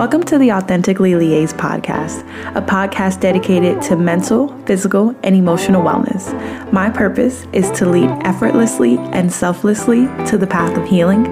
Welcome 0.00 0.22
to 0.22 0.38
the 0.38 0.50
Authentically 0.52 1.10
Liaise 1.10 1.52
podcast, 1.52 2.20
a 2.56 2.62
podcast 2.62 3.20
dedicated 3.20 3.82
to 3.82 3.96
mental, 3.96 4.48
physical, 4.64 5.14
and 5.22 5.36
emotional 5.36 5.82
wellness. 5.82 6.32
My 6.72 6.88
purpose 6.88 7.46
is 7.52 7.70
to 7.72 7.84
lead 7.84 8.08
effortlessly 8.24 8.96
and 8.96 9.30
selflessly 9.30 10.06
to 10.24 10.38
the 10.38 10.46
path 10.46 10.74
of 10.78 10.88
healing. 10.88 11.26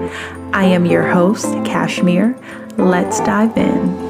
I 0.52 0.64
am 0.64 0.84
your 0.84 1.08
host, 1.08 1.46
Kashmir. 1.64 2.38
Let's 2.76 3.20
dive 3.20 3.56
in. 3.56 4.07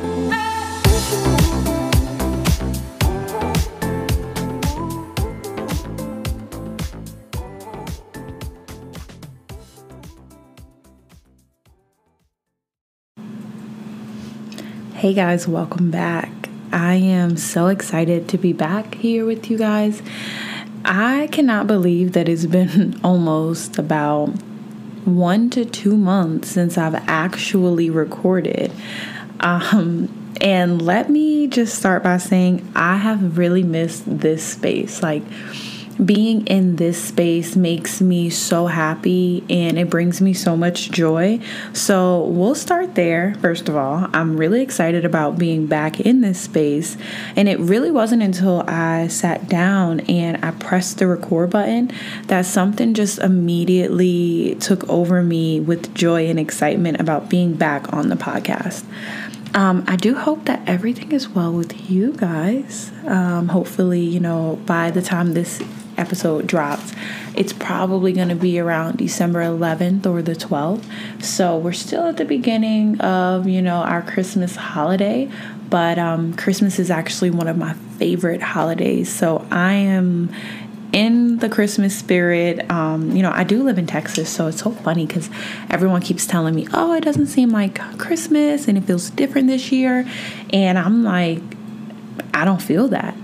Hey 14.99 15.15
guys, 15.15 15.46
welcome 15.46 15.93
back. 15.93 16.29
I 16.73 16.95
am 16.95 17.37
so 17.37 17.69
excited 17.69 18.29
to 18.30 18.37
be 18.37 18.52
back 18.52 18.97
here 18.97 19.24
with 19.24 19.48
you 19.48 19.57
guys. 19.57 20.02
I 20.84 21.29
cannot 21.30 21.69
believe 21.69 22.15
that 22.15 22.29
it's 22.29 22.47
been 22.47 22.98
almost 23.05 23.79
about 23.79 24.27
one 25.05 25.51
to 25.51 25.65
two 25.65 25.97
months 25.97 26.51
since 26.51 26.77
I've 26.77 26.97
actually 27.09 27.91
recorded. 27.91 28.73
Um, 29.38 30.34
and 30.41 30.83
let 30.83 31.09
me 31.09 31.46
just 31.46 31.79
start 31.79 32.02
by 32.02 32.16
saying 32.16 32.69
I 32.74 32.96
have 32.96 33.38
really 33.38 33.62
missed 33.62 34.02
this 34.05 34.43
space. 34.43 35.01
Like, 35.01 35.23
being 36.05 36.47
in 36.47 36.77
this 36.77 37.02
space 37.02 37.57
makes 37.57 38.01
me 38.01 38.30
so 38.30 38.66
happy 38.66 39.45
and 39.51 39.79
it 39.79 39.91
brings 39.91 40.21
me 40.21 40.33
so 40.33 40.57
much 40.57 40.91
joy. 40.91 41.41
So, 41.73 42.24
we'll 42.24 42.55
start 42.55 42.95
there. 42.95 43.34
First 43.41 43.69
of 43.69 43.77
all, 43.77 44.09
I'm 44.12 44.37
really 44.37 44.62
excited 44.62 45.05
about 45.05 45.38
being 45.38 45.66
back 45.66 46.01
in 46.01 46.21
this 46.21 46.41
space. 46.41 46.97
And 47.37 47.49
it 47.49 47.59
really 47.59 47.91
wasn't 47.91 48.23
until 48.23 48.63
I 48.69 49.09
sat 49.09 49.49
down 49.49 50.01
and 50.01 50.45
I 50.45 50.52
pressed 50.52 50.99
the 50.99 51.07
record 51.07 51.51
button 51.51 51.91
that 52.26 52.46
something 52.46 52.95
just 52.95 53.19
immediately 53.19 54.57
took 54.60 54.88
over 54.88 55.23
me 55.23 55.60
with 55.60 55.95
joy 55.95 56.29
and 56.29 56.38
excitement 56.38 57.01
about 57.01 57.29
being 57.29 57.54
back 57.54 57.93
on 57.93 58.09
the 58.09 58.16
podcast. 58.16 58.85
Um, 59.54 59.85
I 59.88 59.96
do 59.96 60.15
hope 60.15 60.45
that 60.45 60.63
everything 60.66 61.13
is 61.13 61.29
well 61.29 61.52
with 61.52 61.91
you 61.91 62.13
guys. 62.13 62.93
Um, 63.07 63.49
hopefully, 63.49 64.00
you 64.00 64.21
know, 64.21 64.59
by 64.66 64.91
the 64.91 65.03
time 65.03 65.32
this 65.32 65.62
episode 65.99 66.47
drops, 66.47 66.93
it's 67.34 67.53
probably 67.53 68.12
going 68.12 68.28
to 68.28 68.34
be 68.34 68.59
around 68.59 68.99
December 68.99 69.41
11th 69.41 70.06
or 70.06 70.22
the 70.22 70.34
12th. 70.34 70.84
So 71.22 71.59
we're 71.59 71.72
still 71.72 72.09
at 72.09 72.16
the 72.16 72.25
beginning 72.25 73.00
of, 73.00 73.47
you 73.47 73.62
know, 73.62 73.77
our 73.77 74.03
Christmas 74.03 74.56
holiday, 74.56 75.31
but 75.69 75.99
um, 75.99 76.34
Christmas 76.34 76.78
is 76.78 76.91
actually 76.91 77.31
one 77.31 77.49
of 77.49 77.56
my 77.56 77.75
favorite 77.99 78.43
holidays. 78.43 79.12
So 79.12 79.47
I 79.50 79.75
am 79.75 80.31
in 80.93 81.38
the 81.38 81.49
Christmas 81.49 81.97
spirit. 81.97 82.71
Um, 82.71 83.15
you 83.15 83.22
know, 83.22 83.31
I 83.31 83.44
do 83.44 83.62
live 83.62 83.78
in 83.78 83.87
Texas, 83.87 84.31
so 84.31 84.47
it's 84.49 84.60
so 84.60 84.71
funny 84.71 85.06
because 85.06 85.28
everyone 85.71 86.00
keeps 86.00 86.26
telling 86.26 86.54
me, 86.54 86.66
oh, 86.72 86.94
it 86.94 87.03
doesn't 87.03 87.26
seem 87.26 87.50
like 87.50 87.78
Christmas 87.99 88.69
and 88.69 88.78
it 88.78 88.84
feels 88.84 89.10
different 89.10 89.49
this 89.49 89.71
year. 89.71 90.09
And 90.53 90.78
I'm 90.78 91.04
like, 91.04 91.43
I 92.34 92.44
don't 92.44 92.62
feel 92.62 92.88
that. 92.88 93.15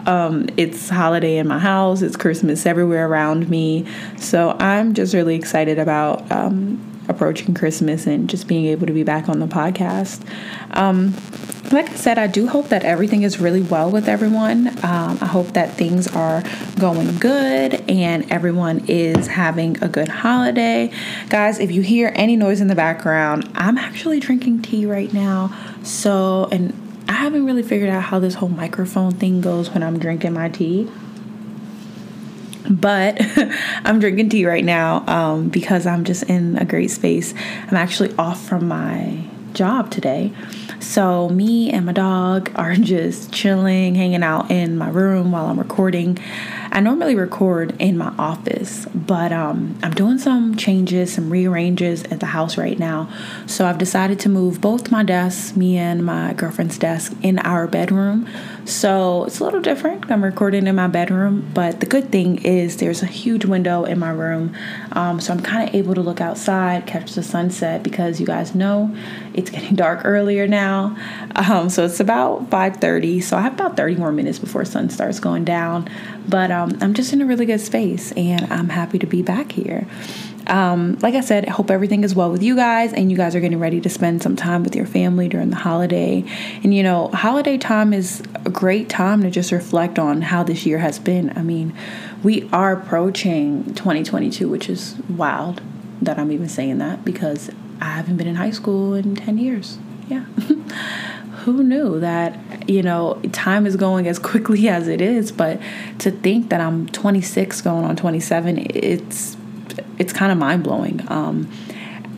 um, 0.06 0.48
it's 0.56 0.88
holiday 0.88 1.38
in 1.38 1.48
my 1.48 1.58
house, 1.58 2.02
it's 2.02 2.16
Christmas 2.16 2.66
everywhere 2.66 3.08
around 3.08 3.48
me. 3.48 3.86
So 4.18 4.56
I'm 4.58 4.94
just 4.94 5.14
really 5.14 5.36
excited 5.36 5.78
about 5.78 6.30
um, 6.30 6.94
approaching 7.08 7.54
Christmas 7.54 8.06
and 8.06 8.28
just 8.28 8.46
being 8.46 8.66
able 8.66 8.86
to 8.86 8.92
be 8.92 9.02
back 9.02 9.28
on 9.28 9.40
the 9.40 9.46
podcast. 9.46 10.26
Um, 10.76 11.14
like 11.72 11.90
I 11.90 11.94
said, 11.94 12.18
I 12.18 12.26
do 12.26 12.46
hope 12.46 12.68
that 12.68 12.84
everything 12.84 13.22
is 13.22 13.40
really 13.40 13.62
well 13.62 13.90
with 13.90 14.08
everyone. 14.08 14.68
Um, 14.84 15.18
I 15.20 15.26
hope 15.26 15.48
that 15.54 15.72
things 15.72 16.06
are 16.08 16.42
going 16.78 17.18
good 17.18 17.82
and 17.90 18.30
everyone 18.30 18.84
is 18.86 19.26
having 19.26 19.82
a 19.82 19.88
good 19.88 20.08
holiday. 20.08 20.92
Guys, 21.30 21.58
if 21.58 21.70
you 21.70 21.82
hear 21.82 22.12
any 22.14 22.36
noise 22.36 22.60
in 22.60 22.68
the 22.68 22.74
background, 22.74 23.50
I'm 23.54 23.78
actually 23.78 24.20
drinking 24.20 24.62
tea 24.62 24.86
right 24.86 25.12
now. 25.12 25.56
So, 25.82 26.48
and 26.52 26.83
I 27.14 27.18
haven't 27.18 27.46
really 27.46 27.62
figured 27.62 27.90
out 27.90 28.02
how 28.02 28.18
this 28.18 28.34
whole 28.34 28.48
microphone 28.48 29.12
thing 29.12 29.40
goes 29.40 29.70
when 29.70 29.84
I'm 29.84 30.00
drinking 30.00 30.32
my 30.32 30.48
tea. 30.48 30.90
But 32.68 33.18
I'm 33.84 34.00
drinking 34.00 34.30
tea 34.30 34.44
right 34.46 34.64
now 34.64 35.06
um, 35.06 35.48
because 35.48 35.86
I'm 35.86 36.02
just 36.02 36.24
in 36.24 36.58
a 36.58 36.64
great 36.64 36.90
space. 36.90 37.32
I'm 37.68 37.76
actually 37.76 38.12
off 38.16 38.44
from 38.44 38.66
my 38.66 39.22
job 39.52 39.92
today. 39.92 40.32
So, 40.80 41.28
me 41.28 41.70
and 41.70 41.86
my 41.86 41.92
dog 41.92 42.50
are 42.56 42.74
just 42.74 43.32
chilling, 43.32 43.94
hanging 43.94 44.24
out 44.24 44.50
in 44.50 44.76
my 44.76 44.88
room 44.88 45.30
while 45.30 45.46
I'm 45.46 45.58
recording. 45.60 46.18
I 46.74 46.80
normally 46.80 47.14
record 47.14 47.80
in 47.80 47.96
my 47.96 48.12
office, 48.18 48.84
but 48.86 49.30
um, 49.30 49.78
I'm 49.84 49.92
doing 49.92 50.18
some 50.18 50.56
changes, 50.56 51.12
some 51.12 51.30
rearranges 51.30 52.02
at 52.02 52.18
the 52.18 52.26
house 52.26 52.58
right 52.58 52.76
now. 52.76 53.08
So 53.46 53.64
I've 53.64 53.78
decided 53.78 54.18
to 54.20 54.28
move 54.28 54.60
both 54.60 54.90
my 54.90 55.04
desks, 55.04 55.56
me 55.56 55.76
and 55.76 56.04
my 56.04 56.32
girlfriend's 56.32 56.76
desk, 56.76 57.14
in 57.22 57.38
our 57.38 57.68
bedroom. 57.68 58.28
So 58.64 59.22
it's 59.26 59.38
a 59.38 59.44
little 59.44 59.60
different. 59.60 60.10
I'm 60.10 60.24
recording 60.24 60.66
in 60.66 60.74
my 60.74 60.88
bedroom, 60.88 61.48
but 61.54 61.78
the 61.78 61.86
good 61.86 62.10
thing 62.10 62.44
is 62.44 62.78
there's 62.78 63.04
a 63.04 63.06
huge 63.06 63.44
window 63.44 63.84
in 63.84 64.00
my 64.00 64.10
room. 64.10 64.52
Um, 64.90 65.20
so 65.20 65.32
I'm 65.32 65.42
kind 65.42 65.68
of 65.68 65.76
able 65.76 65.94
to 65.94 66.00
look 66.00 66.20
outside, 66.20 66.88
catch 66.88 67.12
the 67.12 67.22
sunset 67.22 67.84
because 67.84 68.18
you 68.18 68.26
guys 68.26 68.52
know 68.52 68.92
it's 69.32 69.50
getting 69.54 69.76
dark 69.76 70.00
earlier 70.04 70.48
now. 70.48 70.96
Um, 71.36 71.70
so 71.70 71.84
it's 71.84 72.00
about 72.00 72.50
5:30. 72.50 73.22
So 73.22 73.36
I 73.36 73.42
have 73.42 73.52
about 73.52 73.76
30 73.76 73.94
more 73.94 74.10
minutes 74.10 74.40
before 74.40 74.64
sun 74.64 74.90
starts 74.90 75.20
going 75.20 75.44
down. 75.44 75.88
But 76.26 76.50
um, 76.50 76.63
I'm 76.80 76.94
just 76.94 77.12
in 77.12 77.22
a 77.22 77.26
really 77.26 77.46
good 77.46 77.60
space 77.60 78.12
and 78.12 78.52
I'm 78.52 78.68
happy 78.68 78.98
to 78.98 79.06
be 79.06 79.22
back 79.22 79.52
here. 79.52 79.86
Um, 80.46 80.98
like 81.00 81.14
I 81.14 81.20
said, 81.20 81.46
I 81.46 81.50
hope 81.50 81.70
everything 81.70 82.04
is 82.04 82.14
well 82.14 82.30
with 82.30 82.42
you 82.42 82.54
guys 82.54 82.92
and 82.92 83.10
you 83.10 83.16
guys 83.16 83.34
are 83.34 83.40
getting 83.40 83.58
ready 83.58 83.80
to 83.80 83.88
spend 83.88 84.22
some 84.22 84.36
time 84.36 84.62
with 84.62 84.76
your 84.76 84.86
family 84.86 85.28
during 85.28 85.50
the 85.50 85.56
holiday. 85.56 86.24
And 86.62 86.74
you 86.74 86.82
know, 86.82 87.08
holiday 87.08 87.56
time 87.56 87.92
is 87.92 88.22
a 88.44 88.50
great 88.50 88.88
time 88.88 89.22
to 89.22 89.30
just 89.30 89.52
reflect 89.52 89.98
on 89.98 90.22
how 90.22 90.42
this 90.42 90.66
year 90.66 90.78
has 90.78 90.98
been. 90.98 91.36
I 91.36 91.42
mean, 91.42 91.74
we 92.22 92.48
are 92.52 92.72
approaching 92.72 93.74
2022, 93.74 94.48
which 94.48 94.68
is 94.68 94.96
wild 95.08 95.62
that 96.02 96.18
I'm 96.18 96.30
even 96.30 96.48
saying 96.48 96.78
that 96.78 97.04
because 97.04 97.50
I 97.80 97.86
haven't 97.86 98.16
been 98.16 98.28
in 98.28 98.36
high 98.36 98.50
school 98.50 98.94
in 98.94 99.16
10 99.16 99.38
years. 99.38 99.78
Yeah. 100.08 100.26
who 101.44 101.62
knew 101.62 102.00
that 102.00 102.68
you 102.68 102.82
know 102.82 103.20
time 103.32 103.66
is 103.66 103.76
going 103.76 104.06
as 104.08 104.18
quickly 104.18 104.68
as 104.78 104.88
it 104.88 105.00
is 105.00 105.30
but 105.30 105.60
to 105.98 106.10
think 106.10 106.50
that 106.50 106.60
i'm 106.60 106.88
26 106.88 107.60
going 107.60 107.84
on 107.84 107.96
27 107.96 108.66
it's 108.74 109.36
it's 109.98 110.12
kind 110.12 110.30
of 110.32 110.38
mind-blowing. 110.38 111.00
Um, 111.08 111.50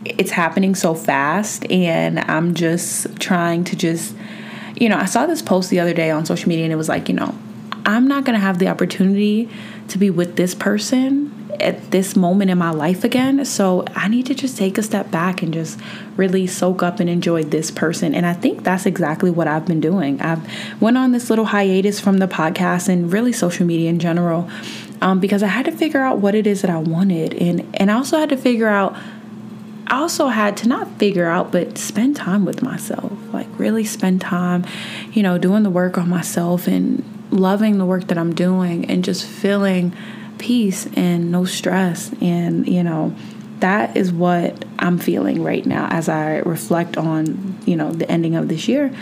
it's 0.05 0.31
happening 0.31 0.73
so 0.73 0.95
fast 0.95 1.69
and 1.69 2.17
i'm 2.19 2.53
just 2.53 3.13
trying 3.19 3.65
to 3.65 3.75
just 3.75 4.15
you 4.77 4.87
know 4.87 4.95
i 4.95 5.03
saw 5.03 5.25
this 5.25 5.41
post 5.41 5.69
the 5.69 5.81
other 5.81 5.93
day 5.93 6.09
on 6.11 6.25
social 6.25 6.47
media 6.47 6.63
and 6.63 6.71
it 6.71 6.77
was 6.77 6.87
like 6.87 7.09
you 7.09 7.15
know 7.15 7.35
i'm 7.85 8.07
not 8.07 8.23
going 8.23 8.33
to 8.33 8.39
have 8.39 8.57
the 8.57 8.69
opportunity 8.69 9.49
to 9.89 9.97
be 9.97 10.09
with 10.09 10.37
this 10.37 10.55
person 10.55 11.36
at 11.61 11.91
this 11.91 12.15
moment 12.15 12.51
in 12.51 12.57
my 12.57 12.71
life 12.71 13.03
again. 13.03 13.43
So 13.45 13.85
I 13.95 14.07
need 14.07 14.25
to 14.27 14.35
just 14.35 14.57
take 14.57 14.77
a 14.77 14.83
step 14.83 15.11
back 15.11 15.41
and 15.41 15.53
just 15.53 15.79
really 16.15 16.47
soak 16.47 16.83
up 16.83 16.99
and 16.99 17.09
enjoy 17.09 17.43
this 17.43 17.71
person. 17.71 18.13
And 18.15 18.25
I 18.25 18.33
think 18.33 18.63
that's 18.63 18.85
exactly 18.85 19.29
what 19.29 19.47
I've 19.47 19.65
been 19.65 19.81
doing. 19.81 20.21
I've 20.21 20.41
went 20.81 20.97
on 20.97 21.11
this 21.11 21.29
little 21.29 21.45
hiatus 21.45 21.99
from 21.99 22.17
the 22.17 22.27
podcast 22.27 22.89
and 22.89 23.11
really 23.11 23.33
social 23.33 23.65
media 23.65 23.89
in 23.89 23.99
general 23.99 24.49
um, 25.01 25.19
because 25.19 25.43
I 25.43 25.47
had 25.47 25.65
to 25.65 25.71
figure 25.71 26.01
out 26.01 26.19
what 26.19 26.35
it 26.35 26.47
is 26.47 26.61
that 26.61 26.71
I 26.71 26.77
wanted. 26.77 27.33
And, 27.35 27.67
and 27.75 27.91
I 27.91 27.95
also 27.95 28.17
had 28.17 28.29
to 28.29 28.37
figure 28.37 28.67
out 28.67 28.95
I 29.89 29.99
also 29.99 30.27
had 30.27 30.57
to 30.57 30.67
not 30.67 30.99
figure 30.99 31.27
out, 31.27 31.53
but 31.53 31.77
spend 31.77 32.17
time 32.17 32.43
with 32.43 32.61
myself. 32.61 33.13
Like, 33.31 33.47
really 33.57 33.85
spend 33.85 34.19
time, 34.19 34.65
you 35.13 35.23
know, 35.23 35.37
doing 35.37 35.63
the 35.63 35.69
work 35.69 35.97
on 35.97 36.09
myself 36.09 36.67
and 36.67 37.05
loving 37.31 37.77
the 37.77 37.85
work 37.85 38.07
that 38.07 38.17
I'm 38.17 38.35
doing 38.35 38.85
and 38.89 39.03
just 39.03 39.25
feeling 39.25 39.95
peace 40.37 40.87
and 40.95 41.31
no 41.31 41.45
stress. 41.45 42.11
And, 42.21 42.67
you 42.67 42.83
know, 42.83 43.15
that 43.59 43.97
is 43.97 44.11
what 44.11 44.65
I'm 44.79 44.99
feeling 44.99 45.43
right 45.43 45.65
now 45.65 45.87
as 45.89 46.09
I 46.09 46.37
reflect 46.39 46.97
on, 46.97 47.59
you 47.65 47.75
know, 47.75 47.91
the 47.91 48.09
ending 48.09 48.35
of 48.35 48.47
this 48.47 48.67
year. 48.67 48.93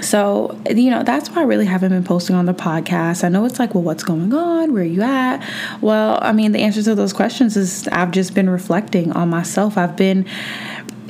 So, 0.00 0.58
you 0.68 0.90
know, 0.90 1.04
that's 1.04 1.30
why 1.30 1.42
I 1.42 1.44
really 1.44 1.66
haven't 1.66 1.90
been 1.90 2.02
posting 2.02 2.34
on 2.34 2.46
the 2.46 2.54
podcast. 2.54 3.22
I 3.22 3.28
know 3.28 3.44
it's 3.44 3.60
like, 3.60 3.74
well, 3.74 3.84
what's 3.84 4.02
going 4.02 4.32
on? 4.32 4.72
Where 4.72 4.82
are 4.82 4.86
you 4.86 5.02
at? 5.02 5.48
Well, 5.80 6.18
I 6.20 6.32
mean, 6.32 6.52
the 6.52 6.60
answer 6.60 6.82
to 6.82 6.94
those 6.94 7.12
questions 7.12 7.56
is 7.56 7.86
I've 7.88 8.10
just 8.10 8.34
been 8.34 8.50
reflecting 8.50 9.12
on 9.12 9.30
myself. 9.30 9.78
I've 9.78 9.96
been 9.96 10.26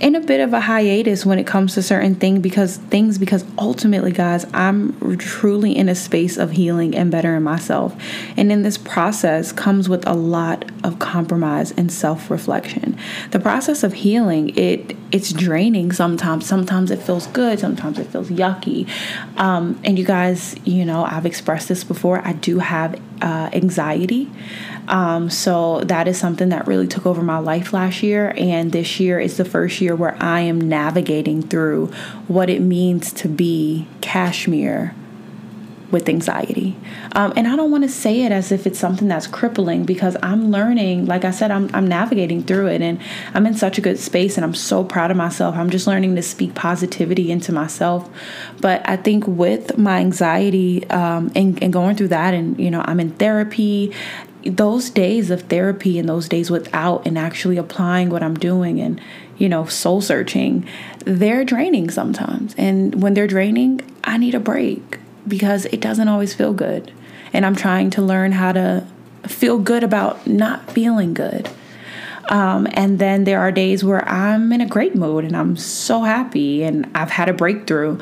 in 0.02 0.14
a 0.14 0.20
bit 0.20 0.40
of 0.40 0.52
a 0.52 0.60
hiatus 0.60 1.24
when 1.24 1.38
it 1.38 1.46
comes 1.46 1.74
to 1.74 1.82
certain 1.82 2.14
things 2.16 2.40
because 2.40 2.76
things 2.76 3.16
because 3.18 3.44
ultimately 3.56 4.12
guys 4.12 4.44
i'm 4.52 4.92
truly 5.16 5.76
in 5.76 5.88
a 5.88 5.94
space 5.94 6.36
of 6.36 6.50
healing 6.52 6.94
and 6.94 7.10
bettering 7.10 7.42
myself. 7.42 7.96
And 8.36 8.50
in 8.52 8.62
this 8.62 8.78
process 8.78 9.52
comes 9.52 9.88
with 9.88 10.06
a 10.06 10.14
lot 10.14 10.70
of 10.84 10.98
compromise 10.98 11.70
and 11.72 11.90
self-reflection. 11.92 12.98
The 13.30 13.40
process 13.40 13.82
of 13.82 13.92
healing 13.92 14.56
it 14.56 14.96
it's 15.12 15.32
draining 15.32 15.92
sometimes. 15.92 16.46
Sometimes 16.46 16.90
it 16.90 17.00
feels 17.00 17.26
good 17.28 17.60
sometimes 17.60 17.98
it 17.98 18.06
feels 18.08 18.30
yucky. 18.30 18.88
Um, 19.36 19.80
and 19.84 19.98
you 19.98 20.04
guys 20.04 20.56
you 20.64 20.84
know 20.84 21.04
i've 21.04 21.26
expressed 21.26 21.68
this 21.68 21.84
before. 21.84 22.20
I 22.26 22.32
do 22.32 22.58
have 22.58 23.00
uh, 23.20 23.50
anxiety 23.52 24.30
um, 24.92 25.30
so 25.30 25.80
that 25.80 26.06
is 26.06 26.18
something 26.18 26.50
that 26.50 26.66
really 26.66 26.86
took 26.86 27.06
over 27.06 27.22
my 27.22 27.38
life 27.38 27.72
last 27.72 28.02
year. 28.02 28.34
And 28.36 28.72
this 28.72 29.00
year 29.00 29.18
is 29.18 29.38
the 29.38 29.44
first 29.44 29.80
year 29.80 29.96
where 29.96 30.22
I 30.22 30.40
am 30.40 30.60
navigating 30.60 31.42
through 31.42 31.86
what 32.28 32.50
it 32.50 32.60
means 32.60 33.10
to 33.14 33.28
be 33.28 33.88
Cashmere 34.02 34.94
with 35.90 36.08
anxiety. 36.08 36.76
Um, 37.12 37.32
and 37.36 37.46
I 37.46 37.56
don't 37.56 37.70
want 37.70 37.84
to 37.84 37.88
say 37.88 38.22
it 38.22 38.32
as 38.32 38.50
if 38.50 38.66
it's 38.66 38.78
something 38.78 39.08
that's 39.08 39.26
crippling 39.26 39.84
because 39.84 40.16
I'm 40.22 40.50
learning, 40.50 41.04
like 41.06 41.24
I 41.24 41.30
said, 41.30 41.50
I'm, 41.50 41.70
I'm 41.74 41.86
navigating 41.86 42.42
through 42.42 42.68
it 42.68 42.80
and 42.80 42.98
I'm 43.34 43.46
in 43.46 43.54
such 43.54 43.76
a 43.76 43.82
good 43.82 43.98
space 43.98 44.36
and 44.36 44.44
I'm 44.44 44.54
so 44.54 44.84
proud 44.84 45.10
of 45.10 45.18
myself. 45.18 45.54
I'm 45.54 45.68
just 45.68 45.86
learning 45.86 46.16
to 46.16 46.22
speak 46.22 46.54
positivity 46.54 47.30
into 47.30 47.52
myself. 47.52 48.08
But 48.60 48.86
I 48.88 48.96
think 48.96 49.26
with 49.26 49.76
my 49.76 49.98
anxiety 49.98 50.88
um, 50.90 51.30
and, 51.34 51.62
and 51.62 51.72
going 51.72 51.96
through 51.96 52.08
that, 52.08 52.32
and, 52.32 52.58
you 52.58 52.70
know, 52.70 52.82
I'm 52.86 52.98
in 52.98 53.10
therapy 53.10 53.92
those 54.44 54.90
days 54.90 55.30
of 55.30 55.42
therapy 55.42 55.98
and 55.98 56.08
those 56.08 56.28
days 56.28 56.50
without 56.50 57.06
and 57.06 57.18
actually 57.18 57.56
applying 57.56 58.10
what 58.10 58.22
I'm 58.22 58.34
doing 58.34 58.80
and, 58.80 59.00
you 59.38 59.48
know, 59.48 59.66
soul 59.66 60.00
searching, 60.00 60.66
they're 61.04 61.44
draining 61.44 61.90
sometimes. 61.90 62.54
And 62.56 63.02
when 63.02 63.14
they're 63.14 63.26
draining, 63.26 63.80
I 64.04 64.18
need 64.18 64.34
a 64.34 64.40
break 64.40 64.98
because 65.26 65.66
it 65.66 65.80
doesn't 65.80 66.08
always 66.08 66.34
feel 66.34 66.52
good. 66.52 66.92
And 67.32 67.46
I'm 67.46 67.56
trying 67.56 67.90
to 67.90 68.02
learn 68.02 68.32
how 68.32 68.52
to 68.52 68.86
feel 69.26 69.58
good 69.58 69.84
about 69.84 70.26
not 70.26 70.70
feeling 70.70 71.14
good. 71.14 71.48
Um, 72.28 72.66
and 72.72 72.98
then 72.98 73.24
there 73.24 73.40
are 73.40 73.52
days 73.52 73.84
where 73.84 74.06
I'm 74.08 74.52
in 74.52 74.60
a 74.60 74.66
great 74.66 74.94
mood 74.94 75.24
and 75.24 75.36
I'm 75.36 75.56
so 75.56 76.02
happy 76.02 76.62
and 76.62 76.90
I've 76.94 77.10
had 77.10 77.28
a 77.28 77.32
breakthrough 77.32 77.98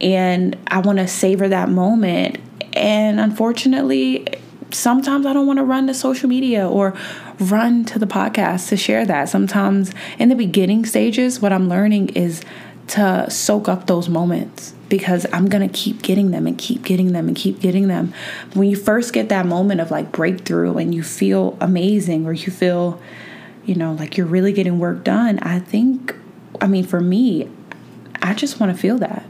and 0.00 0.56
I 0.68 0.78
want 0.78 0.98
to 0.98 1.08
savor 1.08 1.48
that 1.48 1.68
moment. 1.68 2.38
And 2.72 3.20
unfortunately, 3.20 4.26
sometimes 4.74 5.26
I 5.26 5.32
don't 5.32 5.46
want 5.46 5.58
to 5.58 5.64
run 5.64 5.86
to 5.86 5.94
social 5.94 6.28
media 6.28 6.68
or 6.68 6.94
run 7.38 7.84
to 7.86 7.98
the 7.98 8.06
podcast 8.06 8.68
to 8.68 8.76
share 8.76 9.04
that. 9.06 9.28
Sometimes 9.28 9.92
in 10.18 10.28
the 10.28 10.34
beginning 10.34 10.84
stages, 10.84 11.40
what 11.40 11.52
I'm 11.52 11.68
learning 11.68 12.10
is 12.10 12.42
to 12.88 13.30
soak 13.30 13.68
up 13.68 13.86
those 13.86 14.08
moments 14.08 14.74
because 14.88 15.26
I'm 15.32 15.48
going 15.48 15.66
to 15.66 15.74
keep 15.74 16.02
getting 16.02 16.30
them 16.30 16.46
and 16.46 16.58
keep 16.58 16.82
getting 16.82 17.12
them 17.12 17.28
and 17.28 17.36
keep 17.36 17.60
getting 17.60 17.88
them. 17.88 18.12
When 18.52 18.68
you 18.68 18.76
first 18.76 19.12
get 19.12 19.30
that 19.30 19.46
moment 19.46 19.80
of 19.80 19.90
like 19.90 20.12
breakthrough 20.12 20.76
and 20.76 20.94
you 20.94 21.02
feel 21.02 21.56
amazing 21.60 22.26
or 22.26 22.32
you 22.32 22.52
feel, 22.52 23.00
you 23.64 23.74
know, 23.74 23.94
like 23.94 24.16
you're 24.16 24.26
really 24.26 24.52
getting 24.52 24.78
work 24.78 25.02
done, 25.02 25.38
I 25.38 25.60
think, 25.60 26.14
I 26.60 26.66
mean, 26.66 26.84
for 26.84 27.00
me, 27.00 27.48
I 28.22 28.34
just 28.34 28.60
want 28.60 28.74
to 28.74 28.78
feel 28.78 28.98
that 28.98 29.24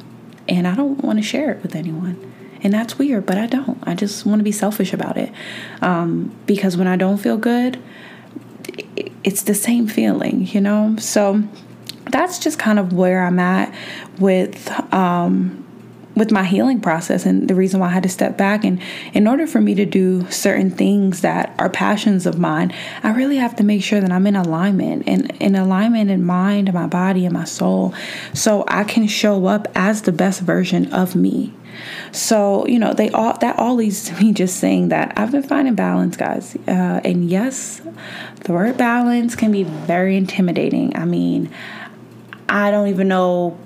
and 0.49 0.67
I 0.67 0.75
don't 0.75 1.03
want 1.03 1.19
to 1.19 1.23
share 1.23 1.53
it 1.53 1.63
with 1.63 1.75
anyone. 1.75 2.34
And 2.65 2.73
that's 2.73 2.99
weird, 2.99 3.27
but 3.27 3.37
I 3.39 3.47
don't. 3.47 3.79
I 3.87 3.95
just 3.95 4.25
want 4.25 4.41
to 4.41 4.43
be 4.43 4.53
selfish 4.53 4.93
about 4.93 5.19
it. 5.19 5.31
Um, 5.83 6.35
because 6.47 6.77
when 6.77 6.89
I 6.89 6.97
don't 6.97 7.19
feel 7.19 7.37
good, 7.37 7.81
it's 9.23 9.43
the 9.43 9.55
same 9.55 9.87
feeling, 9.87 10.47
you 10.47 10.61
know? 10.61 10.97
So 10.99 11.43
that's 12.11 12.39
just 12.39 12.59
kind 12.59 12.79
of 12.79 12.93
where 12.93 13.25
I'm 13.25 13.39
at 13.39 13.75
with 14.19 14.71
um, 14.93 15.64
with 16.15 16.31
my 16.31 16.45
healing 16.45 16.81
process 16.81 17.27
and 17.27 17.49
the 17.49 17.55
reason 17.55 17.81
why 17.81 17.89
I 17.89 17.91
had 17.91 18.05
to 18.05 18.09
step 18.09 18.37
back 18.37 18.65
and 18.65 18.81
in 19.13 19.27
order 19.27 19.47
for 19.47 19.61
me 19.61 19.75
to 19.75 19.85
do 19.85 20.31
certain 20.31 20.71
things 20.71 21.23
that 21.23 21.55
are 21.59 21.69
passions 21.69 22.27
of 22.27 22.39
mine, 22.39 22.73
I 23.03 23.13
really 23.13 23.37
have 23.37 23.57
to 23.57 23.65
make 23.65 23.83
sure 23.83 24.01
that 24.01 24.13
I'm 24.13 24.27
in 24.27 24.37
alignment 24.37 25.05
and 25.07 25.31
in 25.41 25.57
alignment 25.57 26.11
in 26.11 26.25
mind, 26.25 26.73
my 26.73 26.87
body, 26.87 27.25
and 27.25 27.35
my 27.35 27.45
soul 27.45 27.95
so 28.33 28.65
I 28.69 28.85
can 28.85 29.07
show 29.07 29.47
up 29.47 29.69
as 29.75 30.03
the 30.03 30.13
best 30.13 30.41
version 30.41 30.93
of 30.93 31.17
me. 31.17 31.53
So, 32.13 32.67
you 32.67 32.79
know, 32.79 32.93
they 32.93 33.11
all 33.11 33.37
that 33.39 33.59
all 33.59 33.75
leads 33.75 34.05
to 34.05 34.15
me 34.23 34.33
just 34.33 34.59
saying 34.59 34.89
that 34.91 35.13
I've 35.17 35.33
been 35.33 35.43
finding 35.43 35.75
balance, 35.75 36.17
guys. 36.17 36.57
Uh, 36.69 37.01
and 37.05 37.29
yes, 37.29 37.83
the 38.45 38.53
word 38.53 38.77
balance 38.77 39.35
can 39.35 39.51
be 39.51 39.65
very 39.65 40.17
intimidating. 40.17 40.97
I 40.97 41.05
mean, 41.05 41.51
I 42.49 42.71
don't 42.71 42.89
even 42.89 43.09
know 43.09 43.59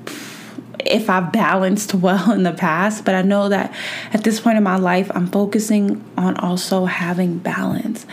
if 0.84 1.10
I've 1.10 1.32
balanced 1.32 1.94
well 2.08 2.30
in 2.32 2.42
the 2.42 2.52
past, 2.52 3.04
but 3.04 3.14
I 3.14 3.22
know 3.22 3.48
that 3.48 3.74
at 4.12 4.24
this 4.24 4.40
point 4.40 4.56
in 4.56 4.62
my 4.62 4.76
life, 4.76 5.10
I'm 5.14 5.26
focusing 5.26 6.04
on 6.16 6.36
also 6.36 6.84
having 6.86 7.38
balance. 7.38 8.06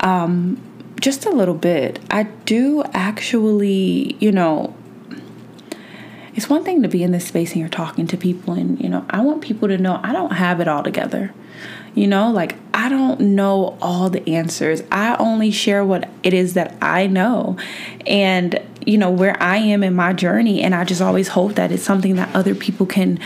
Um, 0.00 0.60
just 1.00 1.26
a 1.26 1.30
little 1.30 1.54
bit. 1.54 1.98
I 2.10 2.24
do 2.44 2.84
actually, 2.92 4.16
you 4.20 4.30
know, 4.30 4.74
it's 6.34 6.48
one 6.48 6.64
thing 6.64 6.82
to 6.82 6.88
be 6.88 7.02
in 7.02 7.12
this 7.12 7.26
space 7.26 7.52
and 7.52 7.60
you're 7.60 7.68
talking 7.68 8.06
to 8.06 8.16
people, 8.16 8.54
and, 8.54 8.80
you 8.80 8.88
know, 8.88 9.04
I 9.10 9.20
want 9.20 9.42
people 9.42 9.68
to 9.68 9.76
know 9.76 10.00
I 10.02 10.12
don't 10.12 10.32
have 10.32 10.60
it 10.60 10.68
all 10.68 10.82
together. 10.82 11.34
You 11.94 12.06
know, 12.06 12.30
like 12.30 12.56
I 12.72 12.88
don't 12.88 13.20
know 13.20 13.76
all 13.82 14.08
the 14.08 14.26
answers. 14.26 14.82
I 14.90 15.14
only 15.16 15.50
share 15.50 15.84
what 15.84 16.08
it 16.22 16.32
is 16.32 16.54
that 16.54 16.74
I 16.80 17.06
know 17.06 17.58
and, 18.06 18.58
you 18.86 18.98
know, 18.98 19.10
where 19.10 19.40
I 19.42 19.56
am 19.56 19.82
in 19.82 19.94
my 19.94 20.12
journey. 20.12 20.62
And 20.62 20.74
I 20.74 20.84
just 20.84 21.00
always 21.00 21.28
hope 21.28 21.54
that 21.54 21.72
it's 21.72 21.82
something 21.82 22.16
that 22.16 22.34
other 22.34 22.54
people 22.54 22.86
can 22.86 23.18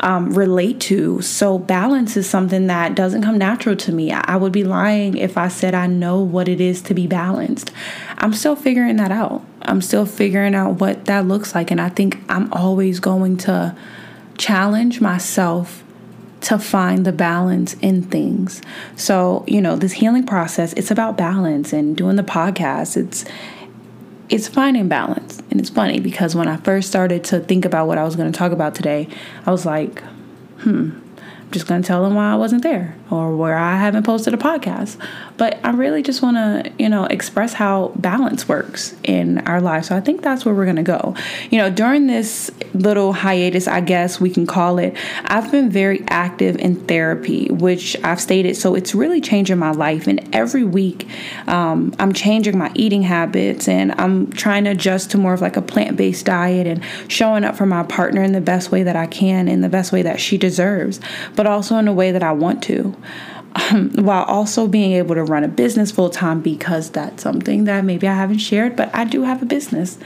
um, 0.00 0.32
relate 0.32 0.80
to. 0.82 1.20
So, 1.22 1.58
balance 1.58 2.16
is 2.16 2.28
something 2.28 2.66
that 2.68 2.94
doesn't 2.94 3.22
come 3.22 3.38
natural 3.38 3.76
to 3.76 3.92
me. 3.92 4.12
I 4.12 4.36
would 4.36 4.52
be 4.52 4.64
lying 4.64 5.16
if 5.16 5.36
I 5.36 5.48
said 5.48 5.74
I 5.74 5.86
know 5.86 6.20
what 6.20 6.48
it 6.48 6.60
is 6.60 6.82
to 6.82 6.94
be 6.94 7.06
balanced. 7.06 7.70
I'm 8.18 8.32
still 8.32 8.56
figuring 8.56 8.96
that 8.96 9.12
out. 9.12 9.44
I'm 9.62 9.80
still 9.80 10.06
figuring 10.06 10.54
out 10.54 10.80
what 10.80 11.06
that 11.06 11.26
looks 11.26 11.54
like. 11.54 11.70
And 11.70 11.80
I 11.80 11.88
think 11.88 12.18
I'm 12.28 12.52
always 12.52 13.00
going 13.00 13.36
to 13.38 13.76
challenge 14.36 15.00
myself 15.00 15.84
to 16.40 16.58
find 16.58 17.04
the 17.04 17.12
balance 17.12 17.74
in 17.74 18.02
things. 18.02 18.62
So, 18.96 19.44
you 19.46 19.60
know, 19.60 19.76
this 19.76 19.92
healing 19.92 20.24
process, 20.24 20.72
it's 20.74 20.90
about 20.90 21.16
balance 21.16 21.72
and 21.72 21.96
doing 21.96 22.16
the 22.16 22.22
podcast. 22.22 22.96
It's 22.96 23.24
it's 24.28 24.48
finding 24.48 24.88
balance. 24.88 25.40
And 25.50 25.60
it's 25.60 25.70
funny 25.70 26.00
because 26.00 26.34
when 26.34 26.48
I 26.48 26.56
first 26.58 26.88
started 26.88 27.24
to 27.24 27.40
think 27.40 27.64
about 27.64 27.86
what 27.86 27.98
I 27.98 28.04
was 28.04 28.16
going 28.16 28.30
to 28.30 28.38
talk 28.38 28.52
about 28.52 28.74
today, 28.74 29.08
I 29.46 29.50
was 29.50 29.64
like, 29.64 30.02
hmm, 30.60 30.90
just 31.50 31.66
going 31.66 31.80
to 31.80 31.86
tell 31.86 32.02
them 32.02 32.14
why 32.14 32.32
I 32.32 32.36
wasn't 32.36 32.62
there 32.62 32.94
or 33.10 33.34
where 33.34 33.56
I 33.56 33.76
haven't 33.76 34.04
posted 34.04 34.34
a 34.34 34.36
podcast. 34.36 34.98
But 35.38 35.58
I 35.64 35.70
really 35.70 36.02
just 36.02 36.20
want 36.20 36.36
to, 36.36 36.72
you 36.78 36.88
know, 36.88 37.04
express 37.04 37.54
how 37.54 37.92
balance 37.96 38.48
works 38.48 38.94
in 39.02 39.38
our 39.46 39.60
lives. 39.60 39.88
So 39.88 39.96
I 39.96 40.00
think 40.00 40.22
that's 40.22 40.44
where 40.44 40.54
we're 40.54 40.64
going 40.64 40.76
to 40.76 40.82
go. 40.82 41.14
You 41.50 41.58
know, 41.58 41.70
during 41.70 42.06
this 42.06 42.50
little 42.74 43.12
hiatus, 43.12 43.66
I 43.66 43.80
guess 43.80 44.20
we 44.20 44.30
can 44.30 44.46
call 44.46 44.78
it, 44.78 44.94
I've 45.24 45.50
been 45.50 45.70
very 45.70 46.04
active 46.08 46.56
in 46.56 46.76
therapy, 46.86 47.48
which 47.50 47.96
I've 48.04 48.20
stated. 48.20 48.56
So 48.56 48.74
it's 48.74 48.94
really 48.94 49.20
changing 49.20 49.58
my 49.58 49.70
life. 49.70 50.06
And 50.06 50.28
every 50.34 50.64
week, 50.64 51.08
um, 51.46 51.94
I'm 51.98 52.12
changing 52.12 52.58
my 52.58 52.70
eating 52.74 53.02
habits 53.02 53.68
and 53.68 53.92
I'm 53.98 54.30
trying 54.32 54.64
to 54.64 54.70
adjust 54.70 55.12
to 55.12 55.18
more 55.18 55.32
of 55.32 55.40
like 55.40 55.56
a 55.56 55.62
plant 55.62 55.96
based 55.96 56.26
diet 56.26 56.66
and 56.66 56.82
showing 57.08 57.44
up 57.44 57.56
for 57.56 57.64
my 57.64 57.84
partner 57.84 58.22
in 58.22 58.32
the 58.32 58.40
best 58.40 58.70
way 58.70 58.82
that 58.82 58.96
I 58.96 59.06
can, 59.06 59.48
in 59.48 59.62
the 59.62 59.68
best 59.68 59.92
way 59.92 60.02
that 60.02 60.20
she 60.20 60.36
deserves 60.36 61.00
but 61.38 61.46
also 61.46 61.76
in 61.76 61.86
a 61.86 61.92
way 61.92 62.10
that 62.10 62.24
I 62.24 62.32
want 62.32 62.64
to 62.64 62.96
um, 63.54 63.90
while 63.96 64.24
also 64.24 64.66
being 64.66 64.92
able 64.92 65.14
to 65.14 65.24
run 65.24 65.44
a 65.44 65.48
business 65.48 65.90
full 65.90 66.10
time 66.10 66.40
because 66.40 66.90
that's 66.90 67.22
something 67.22 67.64
that 67.64 67.84
maybe 67.84 68.06
I 68.06 68.14
haven't 68.14 68.38
shared, 68.38 68.76
but 68.76 68.94
I 68.94 69.04
do 69.04 69.22
have 69.22 69.42
a 69.42 69.46
business 69.46 69.98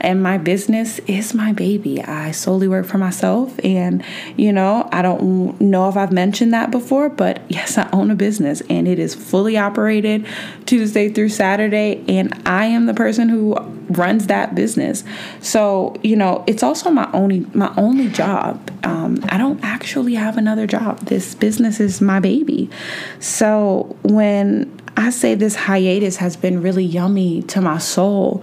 and 0.00 0.22
my 0.22 0.38
business 0.38 0.98
is 1.00 1.34
my 1.34 1.52
baby. 1.52 2.02
I 2.02 2.30
solely 2.30 2.68
work 2.68 2.86
for 2.86 2.98
myself, 2.98 3.58
and 3.64 4.04
you 4.36 4.52
know, 4.52 4.88
I 4.92 5.02
don't 5.02 5.60
know 5.60 5.88
if 5.88 5.96
I've 5.96 6.12
mentioned 6.12 6.52
that 6.52 6.70
before, 6.70 7.08
but 7.08 7.42
yes, 7.48 7.78
I 7.78 7.88
own 7.92 8.10
a 8.10 8.14
business 8.14 8.62
and 8.68 8.86
it 8.86 8.98
is 8.98 9.14
fully 9.14 9.56
operated 9.56 10.26
Tuesday 10.66 11.08
through 11.08 11.30
Saturday, 11.30 12.04
and 12.08 12.40
I 12.46 12.66
am 12.66 12.86
the 12.86 12.94
person 12.94 13.28
who 13.28 13.56
runs 13.90 14.28
that 14.28 14.54
business. 14.54 15.04
So, 15.40 15.96
you 16.02 16.16
know, 16.16 16.44
it's 16.46 16.62
also 16.62 16.90
my 16.90 17.10
only 17.12 17.40
my 17.54 17.72
only 17.76 18.08
job. 18.08 18.70
Um, 18.84 19.18
I 19.28 19.38
don't 19.38 19.62
actually 19.62 20.14
have 20.14 20.36
another 20.36 20.66
job. 20.66 21.00
This 21.00 21.34
business 21.34 21.80
is 21.80 22.00
my 22.00 22.20
baby. 22.20 22.70
So 23.18 23.96
when 24.02 24.80
I 25.00 25.08
say 25.08 25.34
this 25.34 25.54
hiatus 25.54 26.16
has 26.16 26.36
been 26.36 26.60
really 26.60 26.84
yummy 26.84 27.42
to 27.44 27.62
my 27.62 27.78
soul. 27.78 28.42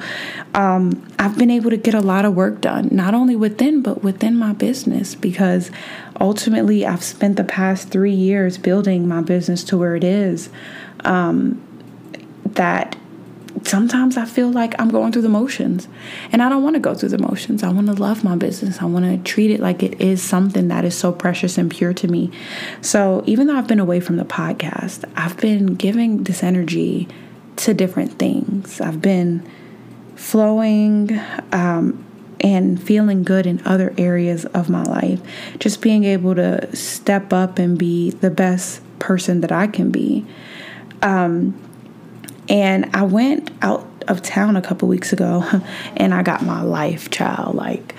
Um, 0.56 1.06
I've 1.20 1.38
been 1.38 1.52
able 1.52 1.70
to 1.70 1.78
get 1.78 1.94
a 1.94 2.02
lot 2.02 2.26
of 2.26 2.34
work 2.36 2.62
done, 2.62 2.90
not 2.92 3.14
only 3.14 3.36
within, 3.36 3.84
but 3.84 4.04
within 4.04 4.36
my 4.36 4.54
business, 4.54 5.14
because 5.14 5.70
ultimately 6.20 6.84
I've 6.84 7.04
spent 7.04 7.36
the 7.36 7.44
past 7.44 7.90
three 7.90 8.14
years 8.14 8.58
building 8.58 9.08
my 9.08 9.22
business 9.22 9.64
to 9.66 9.78
where 9.78 9.96
it 9.96 10.04
is. 10.04 10.50
Um, 11.06 11.62
that 12.46 12.98
sometimes 13.68 14.18
I 14.18 14.26
feel 14.26 14.50
like 14.50 14.74
I'm 14.80 14.90
going 14.90 15.12
through 15.12 15.24
the 15.24 15.30
motions 15.30 15.88
and 16.32 16.42
I 16.42 16.50
don't 16.50 16.64
want 16.64 16.76
to 16.76 16.80
go 16.80 16.96
through 16.96 17.10
the 17.10 17.18
motions. 17.18 17.64
I 17.64 17.70
want 17.70 17.88
to 17.88 17.94
love 17.94 18.24
my 18.24 18.36
business. 18.36 18.82
I 18.82 18.86
want 18.86 19.06
to 19.06 19.32
treat 19.32 19.52
it 19.52 19.60
like 19.60 19.84
it 19.84 20.00
is 20.02 20.22
something 20.22 20.70
that 20.70 20.86
is 20.86 20.98
so 20.98 21.12
precious 21.12 21.58
and 21.58 21.70
pure 21.70 21.94
to 21.94 22.08
me. 22.08 22.32
So 22.82 23.24
even 23.26 23.48
though 23.48 23.56
I've 23.56 23.68
been 23.68 23.80
away 23.80 24.00
from 24.00 24.18
the 24.18 24.26
podcast, 24.26 25.06
I've 25.16 25.38
been 25.38 25.76
giving 25.76 26.24
this 26.24 26.44
energy 26.44 27.08
to 27.58 27.74
different 27.74 28.18
things. 28.20 28.80
I've 28.80 29.02
been 29.02 29.48
flowing 30.16 31.20
um, 31.52 32.04
and 32.40 32.82
feeling 32.82 33.24
good 33.24 33.46
in 33.46 33.62
other 33.66 33.94
areas 33.98 34.46
of 34.46 34.70
my 34.70 34.84
life. 34.84 35.22
Just 35.60 35.82
being 35.82 36.04
able 36.04 36.36
to 36.36 36.76
step 36.76 37.34
up 37.34 37.60
and 37.60 37.78
be 37.78 38.12
the 38.12 38.30
best 38.30 38.82
person 39.00 39.42
that 39.42 39.52
I 39.52 39.68
can 39.68 39.92
be. 39.92 40.26
Um, 41.02 41.60
and 42.50 42.90
I 42.94 43.04
went 43.04 43.52
out 43.62 43.86
of 44.08 44.22
town 44.22 44.56
a 44.56 44.62
couple 44.62 44.88
weeks 44.88 45.14
ago 45.14 45.44
and 45.98 46.14
I 46.14 46.24
got 46.24 46.44
my 46.44 46.62
life, 46.62 47.10
child. 47.10 47.56
Like, 47.56 47.96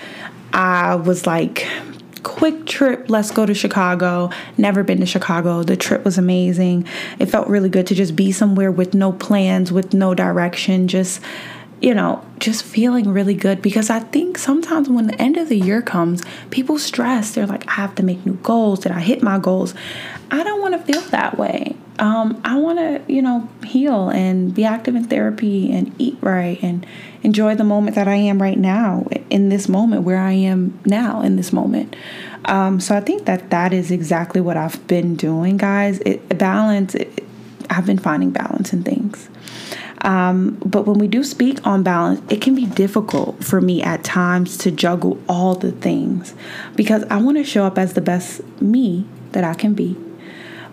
I 0.53 0.95
was 0.95 1.27
like, 1.27 1.67
quick 2.23 2.65
trip, 2.65 3.09
let's 3.09 3.31
go 3.31 3.45
to 3.45 3.53
Chicago. 3.53 4.29
Never 4.57 4.83
been 4.83 4.99
to 4.99 5.05
Chicago. 5.05 5.63
The 5.63 5.77
trip 5.77 6.03
was 6.03 6.17
amazing. 6.17 6.87
It 7.19 7.27
felt 7.27 7.47
really 7.47 7.69
good 7.69 7.87
to 7.87 7.95
just 7.95 8.15
be 8.15 8.31
somewhere 8.31 8.71
with 8.71 8.93
no 8.93 9.11
plans, 9.11 9.71
with 9.71 9.93
no 9.93 10.13
direction, 10.13 10.87
just 10.87 11.21
you 11.81 11.93
know, 11.93 12.23
just 12.39 12.63
feeling 12.63 13.09
really 13.09 13.33
good 13.33 13.61
because 13.61 13.89
I 13.89 13.99
think 13.99 14.37
sometimes 14.37 14.89
when 14.89 15.07
the 15.07 15.21
end 15.21 15.37
of 15.37 15.49
the 15.49 15.57
year 15.57 15.81
comes, 15.81 16.21
people 16.49 16.77
stress. 16.77 17.33
They're 17.33 17.47
like, 17.47 17.67
I 17.67 17.73
have 17.73 17.95
to 17.95 18.03
make 18.03 18.25
new 18.25 18.35
goals. 18.35 18.81
Did 18.81 18.91
I 18.91 18.99
hit 18.99 19.23
my 19.23 19.39
goals? 19.39 19.73
I 20.31 20.43
don't 20.43 20.61
want 20.61 20.73
to 20.73 20.93
feel 20.93 21.01
that 21.09 21.37
way. 21.37 21.75
Um, 21.97 22.41
I 22.45 22.57
want 22.57 22.79
to, 22.79 23.01
you 23.11 23.21
know, 23.21 23.49
heal 23.65 24.09
and 24.09 24.53
be 24.53 24.63
active 24.63 24.95
in 24.95 25.05
therapy 25.05 25.71
and 25.71 25.93
eat 25.99 26.17
right 26.21 26.61
and 26.61 26.85
enjoy 27.23 27.55
the 27.55 27.63
moment 27.63 27.95
that 27.95 28.07
I 28.07 28.15
am 28.15 28.41
right 28.41 28.57
now 28.57 29.07
in 29.29 29.49
this 29.49 29.67
moment 29.67 30.03
where 30.03 30.19
I 30.19 30.31
am 30.31 30.79
now 30.85 31.21
in 31.21 31.35
this 31.35 31.51
moment. 31.51 31.95
Um, 32.45 32.79
so 32.79 32.95
I 32.95 33.01
think 33.01 33.25
that 33.25 33.49
that 33.49 33.73
is 33.73 33.91
exactly 33.91 34.39
what 34.39 34.55
I've 34.55 34.85
been 34.87 35.15
doing, 35.15 35.57
guys. 35.57 35.99
It 35.99 36.37
balance. 36.37 36.95
It, 36.95 37.23
I've 37.69 37.85
been 37.85 37.99
finding 37.99 38.31
balance 38.31 38.73
in 38.73 38.83
things. 38.83 39.29
Um, 40.01 40.57
but 40.65 40.85
when 40.85 40.97
we 40.97 41.07
do 41.07 41.23
speak 41.23 41.65
on 41.67 41.83
balance, 41.83 42.21
it 42.31 42.41
can 42.41 42.55
be 42.55 42.65
difficult 42.65 43.43
for 43.43 43.59
me 43.59 43.81
at 43.81 44.03
times 44.03 44.57
to 44.59 44.71
juggle 44.71 45.21
all 45.27 45.55
the 45.55 45.71
things 45.71 46.33
because 46.75 47.03
I 47.09 47.21
want 47.21 47.37
to 47.37 47.43
show 47.43 47.65
up 47.65 47.77
as 47.77 47.93
the 47.93 48.01
best 48.01 48.41
me 48.61 49.05
that 49.33 49.43
I 49.43 49.53
can 49.53 49.73
be. 49.73 49.97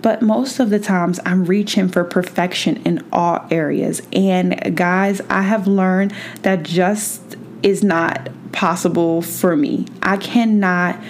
But 0.02 0.23
most 0.23 0.61
of 0.61 0.71
the 0.71 0.78
times, 0.78 1.18
I'm 1.25 1.47
reaching 1.47 1.88
for 1.88 2.04
perfection 2.04 2.80
in 2.85 3.04
all 3.12 3.45
areas. 3.50 4.02
And 4.12 4.76
guys, 4.76 5.21
I 5.28 5.42
have 5.42 5.66
learned 5.66 6.14
that 6.42 6.62
just 6.62 7.37
is 7.62 7.83
not 7.83 8.28
possible 8.52 9.23
for 9.23 9.56
me. 9.56 9.87
I 10.02 10.16
cannot 10.16 11.00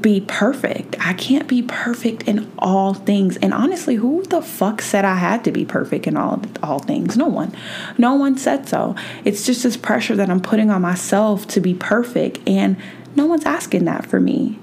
be 0.00 0.20
perfect. 0.20 0.96
I 1.00 1.12
can't 1.14 1.48
be 1.48 1.62
perfect 1.62 2.22
in 2.24 2.50
all 2.58 2.94
things. 2.94 3.36
And 3.38 3.52
honestly, 3.52 3.96
who 3.96 4.22
the 4.24 4.42
fuck 4.42 4.80
said 4.82 5.04
I 5.04 5.16
had 5.16 5.44
to 5.44 5.52
be 5.52 5.64
perfect 5.64 6.06
in 6.06 6.16
all 6.16 6.42
all 6.62 6.78
things? 6.78 7.16
No 7.16 7.28
one. 7.28 7.54
No 7.98 8.14
one 8.14 8.36
said 8.36 8.68
so. 8.68 8.94
It's 9.24 9.44
just 9.44 9.62
this 9.62 9.76
pressure 9.76 10.16
that 10.16 10.30
I'm 10.30 10.40
putting 10.40 10.70
on 10.70 10.82
myself 10.82 11.46
to 11.48 11.60
be 11.60 11.74
perfect 11.74 12.40
and 12.48 12.76
no 13.16 13.26
one's 13.26 13.44
asking 13.44 13.84
that 13.86 14.06
for 14.06 14.20
me. 14.20 14.58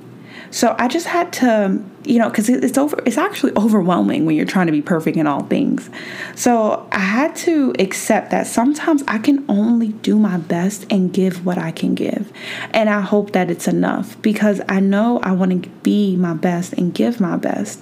So 0.51 0.75
I 0.79 0.87
just 0.87 1.07
had 1.07 1.33
to, 1.33 1.83
you 2.03 2.19
know, 2.19 2.29
because 2.29 2.49
it's 2.49 2.77
over. 2.77 2.97
It's 3.05 3.17
actually 3.17 3.53
overwhelming 3.55 4.25
when 4.25 4.35
you're 4.35 4.45
trying 4.45 4.67
to 4.67 4.71
be 4.71 4.81
perfect 4.81 5.17
in 5.17 5.27
all 5.27 5.43
things. 5.43 5.89
So 6.35 6.87
I 6.91 6.99
had 6.99 7.35
to 7.37 7.73
accept 7.79 8.31
that 8.31 8.47
sometimes 8.47 9.03
I 9.07 9.17
can 9.17 9.45
only 9.49 9.89
do 9.89 10.17
my 10.17 10.37
best 10.37 10.85
and 10.89 11.11
give 11.11 11.45
what 11.45 11.57
I 11.57 11.71
can 11.71 11.95
give, 11.95 12.31
and 12.71 12.89
I 12.89 13.01
hope 13.01 13.31
that 13.31 13.51
it's 13.51 13.67
enough 13.67 14.21
because 14.21 14.61
I 14.69 14.79
know 14.79 15.19
I 15.21 15.33
want 15.33 15.63
to 15.63 15.69
be 15.83 16.15
my 16.15 16.33
best 16.33 16.73
and 16.73 16.93
give 16.93 17.19
my 17.19 17.37
best. 17.37 17.81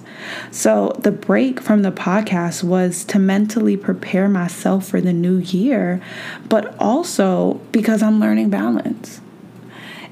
So 0.50 0.96
the 0.98 1.12
break 1.12 1.60
from 1.60 1.82
the 1.82 1.92
podcast 1.92 2.64
was 2.64 3.04
to 3.04 3.18
mentally 3.18 3.76
prepare 3.76 4.28
myself 4.28 4.88
for 4.88 5.00
the 5.00 5.12
new 5.12 5.38
year, 5.38 6.02
but 6.48 6.74
also 6.80 7.54
because 7.72 8.02
I'm 8.02 8.20
learning 8.20 8.50
balance 8.50 9.20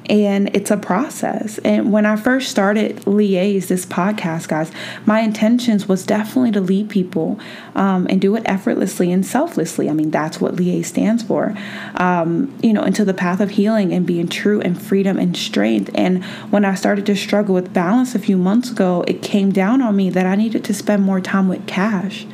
and 0.07 0.55
it's 0.55 0.71
a 0.71 0.77
process. 0.77 1.59
And 1.59 1.93
when 1.93 2.05
I 2.07 2.17
first 2.17 2.51
started 2.51 2.97
Liaise, 3.03 3.69
this 3.69 3.87
podcast, 3.87 4.49
guys, 4.49 4.71
my 5.07 5.21
intentions 5.21 5.89
was 5.89 6.05
definitely 6.05 6.53
to 6.53 6.61
lead 6.61 6.91
people 6.91 7.39
um, 7.75 8.07
and 8.11 8.21
do 8.21 8.37
it 8.37 8.43
effortlessly 8.47 9.11
and 9.11 9.25
selflessly. 9.25 9.89
I 9.89 9.93
mean, 9.93 10.11
that's 10.11 10.41
what 10.41 10.57
Liaise 10.57 10.87
stands 10.87 11.23
for, 11.23 11.57
um, 11.97 12.55
you 12.63 12.73
know, 12.73 12.83
into 12.83 13.05
the 13.05 13.15
path 13.15 13.41
of 13.41 13.51
healing 13.51 13.93
and 13.93 14.07
being 14.07 14.29
true 14.29 14.61
and 14.61 14.81
freedom 14.81 15.19
and 15.19 15.37
strength. 15.37 15.91
And 15.95 16.25
when 16.51 16.65
I 16.65 16.75
started 16.75 17.07
to 17.07 17.17
struggle 17.17 17.55
with 17.55 17.73
balance 17.73 18.15
a 18.15 18.19
few 18.19 18.37
months 18.37 18.71
ago, 18.71 19.05
it 19.09 19.23
came 19.23 19.53
down 19.53 19.81
on 19.81 19.97
me 19.97 20.11
that 20.11 20.27
I 20.27 20.35
needed 20.35 20.65
to 20.65 20.75
spend 20.75 21.03
more 21.03 21.21
time 21.21 21.49
with 21.49 21.67
cash 21.67 22.27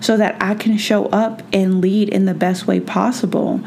so 0.00 0.16
that 0.16 0.36
I 0.42 0.54
can 0.54 0.78
show 0.78 1.06
up 1.06 1.42
and 1.52 1.80
lead 1.80 2.08
in 2.08 2.24
the 2.24 2.34
best 2.34 2.66
way 2.66 2.80
possible. 2.80 3.60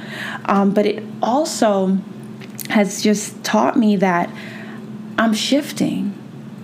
Um, 0.46 0.74
but 0.74 0.86
it 0.86 1.03
also, 1.22 2.00
has 2.71 3.01
just 3.01 3.43
taught 3.43 3.77
me 3.77 3.95
that 3.97 4.29
I'm 5.17 5.33
shifting. 5.33 6.17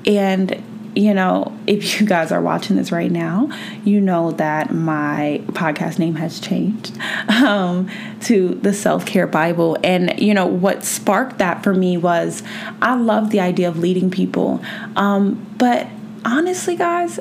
And, 0.06 0.64
you 0.96 1.14
know, 1.14 1.58
if 1.68 2.00
you 2.00 2.08
guys 2.08 2.32
are 2.32 2.42
watching 2.42 2.76
this 2.76 2.92
right 2.92 3.12
now, 3.12 3.50
you 3.84 4.02
know 4.02 4.32
that 4.32 4.74
my 4.74 5.42
podcast 5.48 6.00
name 6.00 6.16
has 6.16 6.40
changed 6.40 6.98
um, 7.30 7.90
to 8.22 8.56
the 8.56 8.74
Self 8.74 9.06
Care 9.06 9.28
Bible. 9.28 9.78
And, 9.84 10.20
you 10.20 10.34
know, 10.34 10.48
what 10.48 10.84
sparked 10.84 11.38
that 11.38 11.64
for 11.64 11.74
me 11.74 11.98
was 11.98 12.42
I 12.82 12.96
love 12.96 13.30
the 13.30 13.40
idea 13.40 13.68
of 13.68 13.78
leading 13.78 14.10
people. 14.10 14.62
Um, 14.96 15.46
but 15.58 15.88
honestly, 16.26 16.76
guys, 16.76 17.20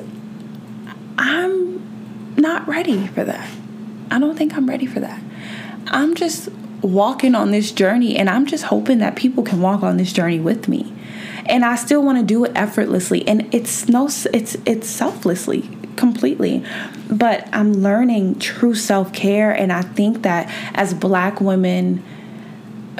I'm 1.17 2.35
not 2.37 2.67
ready 2.67 3.07
for 3.07 3.23
that. 3.23 3.49
I 4.09 4.19
don't 4.19 4.37
think 4.37 4.55
I'm 4.55 4.67
ready 4.67 4.85
for 4.85 5.01
that. 5.01 5.21
I'm 5.87 6.15
just 6.15 6.49
walking 6.81 7.35
on 7.35 7.51
this 7.51 7.71
journey 7.71 8.17
and 8.17 8.29
I'm 8.29 8.45
just 8.45 8.65
hoping 8.65 8.99
that 8.99 9.15
people 9.15 9.43
can 9.43 9.61
walk 9.61 9.83
on 9.83 9.97
this 9.97 10.13
journey 10.13 10.39
with 10.39 10.67
me. 10.67 10.93
And 11.45 11.63
I 11.63 11.75
still 11.75 12.03
want 12.03 12.19
to 12.19 12.25
do 12.25 12.43
it 12.43 12.51
effortlessly 12.55 13.27
and 13.27 13.53
it's 13.53 13.87
no 13.87 14.05
it's 14.33 14.55
it's 14.65 14.89
selflessly 14.89 15.69
completely. 15.95 16.63
But 17.09 17.47
I'm 17.53 17.73
learning 17.73 18.39
true 18.39 18.75
self-care 18.75 19.51
and 19.51 19.71
I 19.71 19.81
think 19.81 20.23
that 20.23 20.51
as 20.75 20.93
black 20.93 21.41
women 21.41 22.03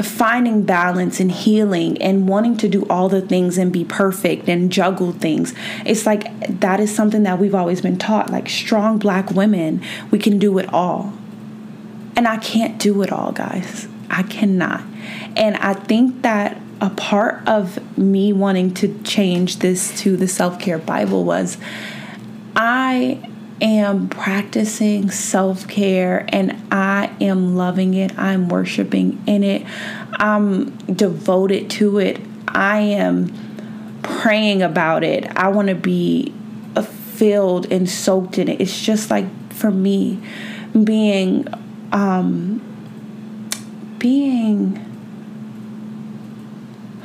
finding 0.03 0.63
balance 0.63 1.19
and 1.19 1.31
healing 1.31 1.99
and 2.01 2.27
wanting 2.27 2.55
to 2.57 2.67
do 2.67 2.85
all 2.89 3.09
the 3.09 3.21
things 3.21 3.57
and 3.57 3.71
be 3.73 3.83
perfect 3.83 4.47
and 4.47 4.71
juggle 4.71 5.11
things. 5.11 5.53
It's 5.85 6.05
like 6.05 6.59
that 6.59 6.79
is 6.79 6.93
something 6.93 7.23
that 7.23 7.39
we've 7.39 7.55
always 7.55 7.81
been 7.81 7.97
taught. 7.97 8.29
Like 8.29 8.47
strong 8.49 8.99
black 8.99 9.31
women, 9.31 9.81
we 10.11 10.19
can 10.19 10.37
do 10.37 10.57
it 10.59 10.71
all. 10.73 11.13
And 12.17 12.27
I 12.27 12.37
can't 12.37 12.79
do 12.79 13.03
it 13.03 13.11
all, 13.11 13.31
guys. 13.31 13.87
I 14.09 14.23
cannot. 14.23 14.83
And 15.35 15.55
I 15.57 15.73
think 15.73 16.23
that 16.23 16.59
a 16.81 16.89
part 16.89 17.47
of 17.47 17.97
me 17.97 18.33
wanting 18.33 18.73
to 18.73 18.99
change 19.03 19.59
this 19.59 19.97
to 20.01 20.17
the 20.17 20.27
self 20.27 20.59
care 20.59 20.79
Bible 20.79 21.23
was 21.23 21.57
I 22.55 23.29
am 23.61 24.09
practicing 24.09 25.11
self 25.11 25.67
care 25.67 26.25
and 26.29 26.59
I 26.71 27.15
am 27.21 27.55
loving 27.55 27.93
it. 27.93 28.17
I'm 28.17 28.49
worshiping 28.49 29.21
in 29.27 29.43
it. 29.43 29.63
I'm 30.13 30.75
devoted 30.87 31.69
to 31.71 31.99
it. 31.99 32.19
I 32.47 32.79
am 32.79 33.99
praying 34.01 34.63
about 34.63 35.03
it. 35.03 35.27
I 35.37 35.49
want 35.49 35.67
to 35.67 35.75
be 35.75 36.33
filled 36.83 37.71
and 37.71 37.89
soaked 37.89 38.37
in 38.37 38.47
it. 38.47 38.61
It's 38.61 38.79
just 38.79 39.09
like 39.09 39.25
for 39.51 39.71
me 39.71 40.21
being 40.83 41.47
um, 41.91 42.61
being 43.99 44.83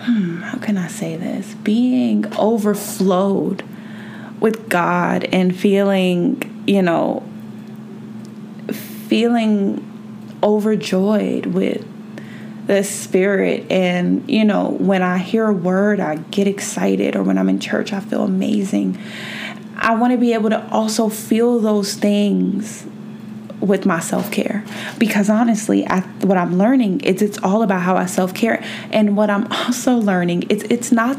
hmm, 0.03 0.39
how 0.39 0.59
can 0.59 0.77
I 0.77 0.89
say 0.89 1.17
this? 1.17 1.55
Being 1.55 2.27
overflowed 2.37 3.63
with 4.41 4.69
God 4.69 5.25
and 5.25 5.57
feeling, 5.57 6.65
you 6.67 6.83
know, 6.83 7.23
feeling 9.09 9.89
overjoyed 10.43 11.47
with 11.47 11.87
the 12.67 12.83
spirit. 12.83 13.71
And 13.71 14.29
you 14.29 14.45
know 14.45 14.71
when 14.71 15.03
i 15.03 15.19
hear 15.19 15.47
a 15.47 15.53
word 15.53 16.01
i 16.01 16.17
get 16.17 16.49
excited. 16.49 17.15
Or 17.15 17.23
when 17.23 17.39
i'm 17.39 17.49
in 17.49 17.61
church 17.61 17.93
i 17.93 18.01
feel 18.01 18.23
amazing. 18.23 18.99
I 19.77 19.95
want 19.95 20.13
to 20.13 20.19
be 20.19 20.33
able 20.33 20.51
to 20.51 20.69
also 20.71 21.09
feel 21.09 21.59
those 21.59 21.95
things 21.95 22.87
with 23.63 23.87
my 23.87 24.01
self-care 24.01 24.65
because 24.99 25.31
honestly 25.31 25.87
I, 25.87 26.01
what 26.21 26.37
i'm 26.37 26.59
learning 26.59 27.01
is 27.01 27.23
it's 27.23 27.39
all 27.43 27.63
about 27.63 27.83
how 27.83 27.97
i 27.97 28.07
self-care 28.07 28.63
and 28.91 29.17
what 29.17 29.31
i'm 29.31 29.51
also 29.53 29.97
learning 29.97 30.45
it's 30.51 30.65
it's 30.65 30.93
not 30.93 31.17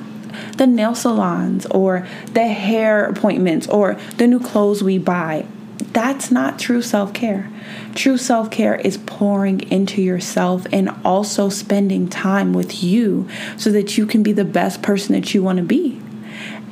the 0.57 0.67
nail 0.67 0.95
salons 0.95 1.65
or 1.67 2.07
the 2.33 2.47
hair 2.47 3.05
appointments 3.05 3.67
or 3.67 3.95
the 4.17 4.27
new 4.27 4.39
clothes 4.39 4.83
we 4.83 4.97
buy 4.97 5.45
That's 5.93 6.31
not 6.31 6.59
true 6.59 6.81
self 6.81 7.13
care. 7.13 7.49
True 7.93 8.17
self 8.17 8.49
care 8.49 8.75
is 8.75 8.97
pouring 8.97 9.61
into 9.71 10.01
yourself 10.01 10.65
and 10.71 10.89
also 11.03 11.49
spending 11.49 12.07
time 12.07 12.53
with 12.53 12.83
you 12.83 13.27
so 13.57 13.71
that 13.71 13.97
you 13.97 14.05
can 14.05 14.23
be 14.23 14.31
the 14.31 14.45
best 14.45 14.81
person 14.81 15.13
that 15.13 15.33
you 15.33 15.43
want 15.43 15.57
to 15.57 15.63
be. 15.63 16.01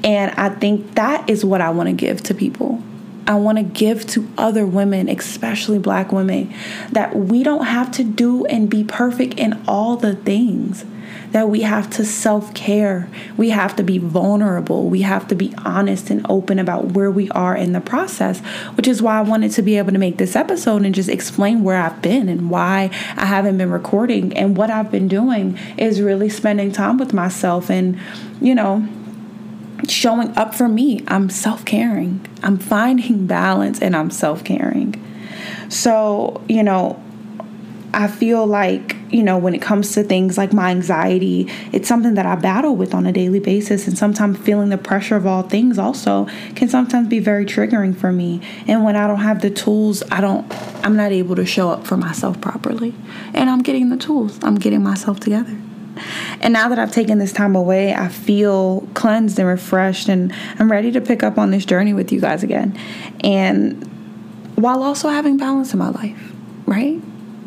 And 0.03 0.31
I 0.31 0.49
think 0.49 0.95
that 0.95 1.29
is 1.29 1.45
what 1.45 1.61
I 1.61 1.69
want 1.69 1.87
to 1.87 1.93
give 1.93 2.23
to 2.23 2.33
people. 2.33 2.81
I 3.27 3.35
want 3.35 3.57
to 3.57 3.63
give 3.63 4.05
to 4.07 4.29
other 4.37 4.65
women, 4.65 5.07
especially 5.09 5.79
black 5.79 6.11
women, 6.11 6.53
that 6.91 7.15
we 7.15 7.43
don't 7.43 7.65
have 7.65 7.91
to 7.93 8.03
do 8.03 8.45
and 8.45 8.69
be 8.69 8.83
perfect 8.83 9.35
in 9.35 9.61
all 9.67 9.95
the 9.97 10.15
things 10.15 10.85
that 11.31 11.49
we 11.49 11.61
have 11.61 11.89
to 11.91 12.05
self 12.05 12.53
care. 12.53 13.09
We 13.37 13.49
have 13.49 13.75
to 13.77 13.83
be 13.83 13.97
vulnerable. 13.97 14.89
We 14.89 15.01
have 15.01 15.27
to 15.29 15.35
be 15.35 15.53
honest 15.63 16.09
and 16.09 16.25
open 16.29 16.59
about 16.59 16.91
where 16.91 17.11
we 17.11 17.29
are 17.31 17.55
in 17.55 17.73
the 17.73 17.81
process, 17.81 18.39
which 18.75 18.87
is 18.87 19.01
why 19.01 19.17
I 19.17 19.21
wanted 19.21 19.51
to 19.51 19.61
be 19.61 19.77
able 19.77 19.93
to 19.93 19.97
make 19.97 20.17
this 20.17 20.35
episode 20.35 20.83
and 20.83 20.93
just 20.93 21.09
explain 21.09 21.63
where 21.63 21.81
I've 21.81 22.01
been 22.01 22.29
and 22.29 22.49
why 22.49 22.89
I 23.15 23.25
haven't 23.25 23.57
been 23.57 23.71
recording. 23.71 24.35
And 24.37 24.57
what 24.57 24.69
I've 24.69 24.91
been 24.91 25.07
doing 25.07 25.57
is 25.77 26.01
really 26.01 26.29
spending 26.29 26.71
time 26.71 26.97
with 26.97 27.13
myself 27.13 27.69
and, 27.69 27.99
you 28.41 28.55
know, 28.55 28.87
showing 29.91 30.35
up 30.37 30.55
for 30.55 30.67
me. 30.67 31.03
I'm 31.07 31.29
self 31.29 31.65
caring. 31.65 32.25
I'm 32.43 32.57
finding 32.57 33.27
balance 33.27 33.79
and 33.79 33.95
I'm 33.95 34.11
self 34.11 34.43
caring. 34.43 34.95
So, 35.69 36.43
you 36.47 36.63
know, 36.63 37.01
I 37.93 38.07
feel 38.07 38.45
like, 38.45 38.95
you 39.09 39.21
know, 39.21 39.37
when 39.37 39.53
it 39.53 39.61
comes 39.61 39.93
to 39.93 40.03
things 40.03 40.37
like 40.37 40.53
my 40.53 40.71
anxiety, 40.71 41.49
it's 41.73 41.89
something 41.89 42.13
that 42.13 42.25
I 42.25 42.35
battle 42.35 42.75
with 42.75 42.93
on 42.93 43.05
a 43.05 43.11
daily 43.11 43.39
basis. 43.39 43.87
And 43.87 43.97
sometimes 43.97 44.37
feeling 44.37 44.69
the 44.69 44.77
pressure 44.77 45.17
of 45.17 45.27
all 45.27 45.43
things 45.43 45.77
also 45.77 46.27
can 46.55 46.69
sometimes 46.69 47.09
be 47.09 47.19
very 47.19 47.45
triggering 47.45 47.95
for 47.95 48.11
me. 48.11 48.41
And 48.67 48.83
when 48.85 48.95
I 48.95 49.07
don't 49.07 49.19
have 49.19 49.41
the 49.41 49.49
tools, 49.49 50.03
I 50.09 50.21
don't, 50.21 50.49
I'm 50.85 50.95
not 50.95 51.11
able 51.11 51.35
to 51.35 51.45
show 51.45 51.69
up 51.69 51.85
for 51.85 51.97
myself 51.97 52.39
properly. 52.39 52.93
And 53.33 53.49
I'm 53.49 53.61
getting 53.61 53.89
the 53.89 53.97
tools, 53.97 54.39
I'm 54.41 54.55
getting 54.55 54.83
myself 54.83 55.19
together. 55.19 55.57
And 56.41 56.53
now 56.53 56.69
that 56.69 56.79
I've 56.79 56.91
taken 56.91 57.19
this 57.19 57.33
time 57.33 57.55
away, 57.55 57.93
I 57.93 58.07
feel 58.07 58.87
cleansed 58.93 59.37
and 59.39 59.47
refreshed, 59.47 60.09
and 60.09 60.33
I'm 60.59 60.71
ready 60.71 60.91
to 60.91 61.01
pick 61.01 61.23
up 61.23 61.37
on 61.37 61.51
this 61.51 61.65
journey 61.65 61.93
with 61.93 62.11
you 62.11 62.19
guys 62.19 62.43
again. 62.43 62.77
And 63.23 63.83
while 64.55 64.83
also 64.83 65.09
having 65.09 65.37
balance 65.37 65.73
in 65.73 65.79
my 65.79 65.89
life, 65.89 66.33
right? 66.65 67.01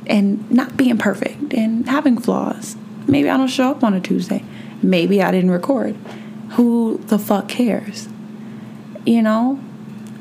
and 0.06 0.50
not 0.50 0.76
being 0.76 0.98
perfect 0.98 1.54
and 1.54 1.88
having 1.88 2.18
flaws. 2.18 2.76
Maybe 3.06 3.28
I 3.28 3.36
don't 3.36 3.48
show 3.48 3.70
up 3.70 3.84
on 3.84 3.94
a 3.94 4.00
Tuesday. 4.00 4.44
Maybe 4.82 5.22
I 5.22 5.30
didn't 5.30 5.50
record. 5.50 5.94
Who 6.52 6.98
the 7.06 7.18
fuck 7.18 7.48
cares? 7.48 8.08
You 9.06 9.22
know? 9.22 9.60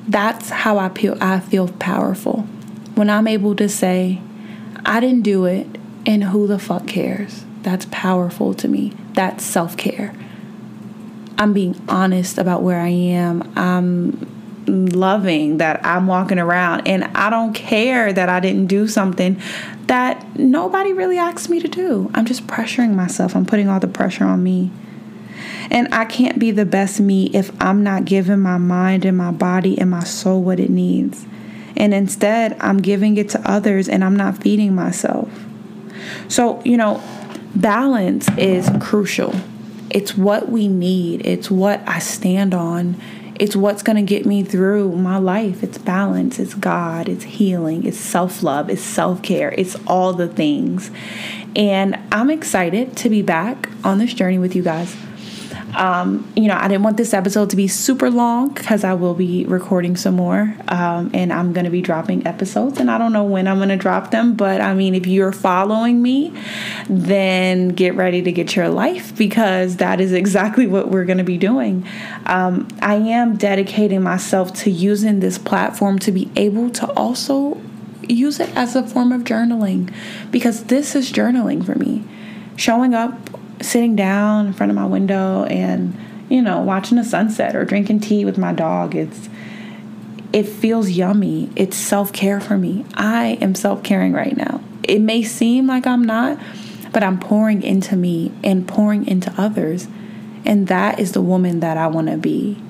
That's 0.07 0.49
how 0.49 0.77
I 0.77 0.89
feel 0.89 1.17
I 1.21 1.39
feel 1.39 1.69
powerful. 1.69 2.41
When 2.95 3.09
I'm 3.09 3.27
able 3.27 3.55
to 3.55 3.69
say, 3.69 4.21
I 4.85 4.99
didn't 4.99 5.21
do 5.21 5.45
it 5.45 5.67
and 6.05 6.25
who 6.25 6.45
the 6.47 6.59
fuck 6.59 6.87
cares? 6.87 7.45
That's 7.63 7.88
powerful 7.91 8.53
to 8.55 8.67
me. 8.67 8.93
That's 9.13 9.43
self-care. 9.43 10.13
I'm 11.38 11.53
being 11.53 11.82
honest 11.89 12.38
about 12.38 12.62
where 12.62 12.79
I 12.79 12.89
am. 12.89 13.51
I'm 13.58 14.29
loving 14.65 15.58
that 15.58 15.86
I'm 15.86 16.08
walking 16.08 16.39
around 16.39 16.88
and 16.88 17.03
I 17.03 17.29
don't 17.29 17.53
care 17.53 18.13
that 18.13 18.29
I 18.29 18.39
didn't 18.39 18.67
do 18.67 18.88
something 18.88 19.41
that 19.88 20.38
nobody 20.38 20.93
really 20.93 21.17
asked 21.17 21.50
me 21.50 21.60
to 21.60 21.67
do. 21.67 22.10
I'm 22.13 22.25
just 22.25 22.48
pressuring 22.48 22.93
myself. 22.93 23.36
I'm 23.36 23.46
putting 23.46 23.67
all 23.67 23.79
the 23.79 23.88
pressure 23.88 24.24
on 24.25 24.43
me. 24.43 24.72
And 25.70 25.93
I 25.93 26.05
can't 26.05 26.39
be 26.39 26.51
the 26.51 26.65
best 26.65 27.00
me 27.00 27.25
if 27.34 27.51
I'm 27.62 27.84
not 27.84 28.05
giving 28.05 28.39
my 28.39 28.58
mind 28.58 29.05
and 29.05 29.17
my 29.17 29.32
body 29.32 29.77
and 29.79 29.89
my 29.89 30.03
soul 30.03 30.41
what 30.41 30.60
it 30.60 30.70
needs. 30.70 31.25
And 31.75 31.93
instead, 31.93 32.55
I'm 32.60 32.77
giving 32.77 33.17
it 33.17 33.29
to 33.29 33.50
others 33.50 33.89
and 33.89 34.03
I'm 34.03 34.15
not 34.15 34.38
feeding 34.38 34.75
myself. 34.75 35.29
So, 36.27 36.62
you 36.63 36.77
know, 36.77 37.01
balance 37.55 38.27
is 38.38 38.69
crucial. 38.79 39.33
It's 39.89 40.17
what 40.17 40.50
we 40.50 40.67
need, 40.67 41.25
it's 41.25 41.51
what 41.51 41.88
I 41.88 42.00
stand 42.00 42.53
on 42.53 43.00
it's 43.36 43.55
what's 43.55 43.81
going 43.81 43.95
to 43.95 44.03
get 44.03 44.25
me 44.25 44.43
through 44.43 44.91
my 44.95 45.17
life. 45.17 45.63
It's 45.63 45.77
balance, 45.77 46.39
it's 46.39 46.53
God, 46.53 47.10
it's 47.10 47.24
healing, 47.24 47.86
it's 47.86 47.98
self 47.98 48.43
love, 48.43 48.69
it's 48.69 48.81
self 48.81 49.22
care, 49.24 49.51
it's 49.57 49.75
all 49.88 50.13
the 50.13 50.27
things. 50.27 50.91
And 51.55 52.00
I'm 52.12 52.29
excited 52.29 52.95
to 52.98 53.10
be 53.10 53.22
back 53.22 53.69
on 53.83 53.98
this 53.98 54.13
journey 54.13 54.38
with 54.38 54.55
you 54.55 54.63
guys. 54.63 54.95
Um, 55.75 56.31
you 56.35 56.47
know, 56.47 56.55
I 56.55 56.67
didn't 56.67 56.83
want 56.83 56.97
this 56.97 57.13
episode 57.13 57.49
to 57.49 57.55
be 57.55 57.67
super 57.67 58.09
long 58.09 58.53
because 58.53 58.83
I 58.83 58.93
will 58.93 59.13
be 59.13 59.45
recording 59.45 59.95
some 59.95 60.15
more 60.15 60.55
um, 60.67 61.09
and 61.13 61.33
I'm 61.33 61.53
going 61.53 61.65
to 61.65 61.71
be 61.71 61.81
dropping 61.81 62.27
episodes. 62.27 62.79
And 62.79 62.91
I 62.91 62.97
don't 62.97 63.13
know 63.13 63.23
when 63.23 63.47
I'm 63.47 63.57
going 63.57 63.69
to 63.69 63.77
drop 63.77 64.12
them, 64.12 64.36
but 64.36 64.62
I 64.62 64.73
mean, 64.73 64.95
if 64.95 65.07
you're 65.07 65.31
following 65.31 66.01
me, 66.01 66.33
then 66.89 67.69
get 67.69 67.95
ready 67.95 68.21
to 68.21 68.31
get 68.31 68.55
your 68.55 68.69
life 68.69 69.15
because 69.17 69.77
that 69.77 69.99
is 69.99 70.13
exactly 70.13 70.67
what 70.67 70.89
we're 70.89 71.05
going 71.05 71.17
to 71.17 71.23
be 71.23 71.38
doing. 71.38 71.88
Um, 72.25 72.67
I 72.81 72.95
am 72.95 73.38
dedicating 73.38 74.03
myself 74.03 74.53
to 74.55 74.71
using 74.71 75.19
this 75.19 75.38
platform 75.38 75.99
to 75.99 76.12
be 76.12 76.29
able 76.36 76.69
to 76.71 76.91
also 76.91 77.62
use 78.07 78.39
it 78.39 78.55
as 78.55 78.75
a 78.75 78.86
form 78.86 79.12
of 79.12 79.23
journaling 79.23 79.93
because 80.31 80.65
this 80.65 80.95
is 80.95 81.12
journaling 81.12 81.65
for 81.65 81.75
me. 81.75 82.03
Showing 82.55 82.93
up 82.93 83.17
sitting 83.63 83.95
down 83.95 84.47
in 84.47 84.54
front 84.54 84.69
of 84.69 84.76
my 84.76 84.86
window 84.86 85.43
and 85.45 85.97
you 86.30 86.41
know 86.41 86.62
watching 86.62 86.97
the 86.97 87.04
sunset 87.04 87.56
or 87.56 87.65
drinking 87.65 87.99
tea 87.99 88.26
with 88.26 88.38
my 88.38 88.54
dog 88.54 88.95
it's 88.95 89.30
it 90.34 90.47
feels 90.47 90.89
yummy. 90.89 91.52
It's 91.56 91.78
self-care 91.78 92.41
for 92.41 92.58
me. 92.58 92.86
I 92.95 93.38
am 93.39 93.54
self-caring 93.54 94.13
right 94.13 94.36
now. 94.36 94.62
It 94.82 94.99
may 94.99 95.21
seem 95.21 95.67
like 95.67 95.88
i'm 95.88 96.04
not 96.04 96.39
but 96.91 97.04
i'm 97.04 97.19
pouring 97.19 97.63
into 97.63 97.95
me 97.95 98.32
and 98.43 98.67
pouring 98.67 99.08
into 99.08 99.34
others 99.38 99.88
and 100.45 100.67
that 100.67 100.99
is 100.99 101.13
the 101.13 101.21
woman 101.21 101.60
that 101.62 101.78
i 101.78 101.88
want 101.88 102.08
to 102.08 102.17
be. 102.17 102.62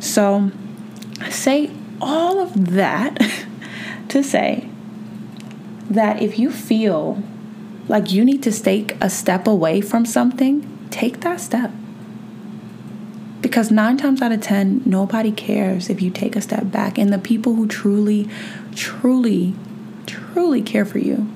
So 0.00 0.50
say 1.28 1.70
all 2.00 2.40
of 2.40 2.72
that 2.72 3.18
to 4.08 4.22
say 4.22 4.68
that 5.90 6.22
if 6.22 6.38
you 6.38 6.50
feel 6.50 7.22
like 7.88 8.12
you 8.12 8.24
need 8.24 8.42
to 8.42 8.52
take 8.52 8.96
a 9.02 9.08
step 9.10 9.46
away 9.46 9.80
from 9.80 10.04
something, 10.04 10.88
take 10.90 11.20
that 11.20 11.40
step. 11.40 11.70
Because 13.40 13.70
nine 13.70 13.96
times 13.96 14.20
out 14.20 14.32
of 14.32 14.40
10, 14.40 14.82
nobody 14.84 15.32
cares 15.32 15.88
if 15.88 16.02
you 16.02 16.10
take 16.10 16.36
a 16.36 16.40
step 16.40 16.70
back. 16.70 16.98
And 16.98 17.12
the 17.12 17.18
people 17.18 17.54
who 17.54 17.66
truly, 17.66 18.28
truly, 18.74 19.54
truly 20.06 20.60
care 20.60 20.84
for 20.84 20.98
you 20.98 21.28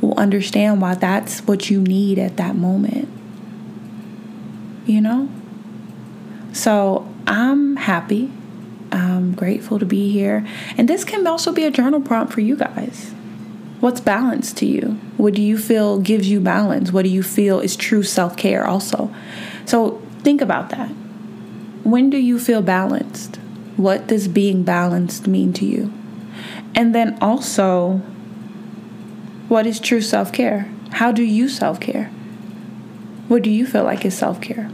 will 0.00 0.18
understand 0.18 0.80
why 0.80 0.94
that's 0.94 1.40
what 1.40 1.68
you 1.68 1.80
need 1.80 2.18
at 2.18 2.36
that 2.36 2.56
moment. 2.56 3.08
You 4.86 5.00
know? 5.00 5.28
So 6.52 7.06
I'm 7.26 7.76
happy. 7.76 8.30
I'm 8.90 9.32
grateful 9.32 9.78
to 9.78 9.84
be 9.84 10.10
here. 10.10 10.46
And 10.78 10.88
this 10.88 11.04
can 11.04 11.26
also 11.26 11.52
be 11.52 11.64
a 11.64 11.70
journal 11.70 12.00
prompt 12.00 12.32
for 12.32 12.40
you 12.40 12.56
guys. 12.56 13.12
What's 13.80 14.00
balance 14.00 14.52
to 14.54 14.66
you? 14.66 14.98
What 15.16 15.34
do 15.34 15.42
you 15.42 15.56
feel 15.56 16.00
gives 16.00 16.28
you 16.28 16.40
balance? 16.40 16.92
What 16.92 17.04
do 17.04 17.10
you 17.10 17.22
feel 17.22 17.60
is 17.60 17.76
true 17.76 18.02
self 18.02 18.36
care 18.36 18.66
also? 18.66 19.14
So 19.66 20.02
think 20.20 20.40
about 20.40 20.70
that. 20.70 20.88
When 21.84 22.10
do 22.10 22.18
you 22.18 22.40
feel 22.40 22.60
balanced? 22.60 23.36
What 23.76 24.08
does 24.08 24.26
being 24.26 24.64
balanced 24.64 25.28
mean 25.28 25.52
to 25.54 25.64
you? 25.64 25.92
And 26.74 26.94
then 26.94 27.16
also, 27.20 27.98
what 29.48 29.66
is 29.66 29.78
true 29.78 30.02
self 30.02 30.32
care? 30.32 30.68
How 30.92 31.12
do 31.12 31.22
you 31.22 31.48
self 31.48 31.78
care? 31.78 32.06
What 33.28 33.42
do 33.42 33.50
you 33.50 33.64
feel 33.64 33.84
like 33.84 34.04
is 34.04 34.16
self 34.18 34.40
care? 34.40 34.70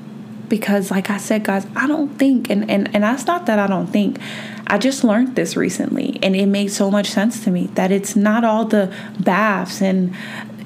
Because, 0.55 0.89
like 0.89 1.11
I 1.11 1.17
said, 1.17 1.43
guys, 1.43 1.67
I 1.75 1.89
don't 1.89 2.17
think, 2.17 2.49
and, 2.49 2.71
and, 2.71 2.89
and 2.95 3.03
that's 3.03 3.27
not 3.27 3.47
that 3.47 3.59
I 3.59 3.67
don't 3.67 3.89
think, 3.89 4.21
I 4.69 4.79
just 4.79 5.03
learned 5.03 5.35
this 5.35 5.57
recently 5.57 6.17
and 6.23 6.37
it 6.37 6.47
made 6.47 6.69
so 6.69 6.93
much 6.93 7.11
sense 7.11 7.43
to 7.43 7.51
me 7.51 7.67
that 7.75 7.91
it's 7.91 8.15
not 8.15 8.45
all 8.45 8.65
the 8.65 8.95
baths 9.19 9.83
and, 9.83 10.15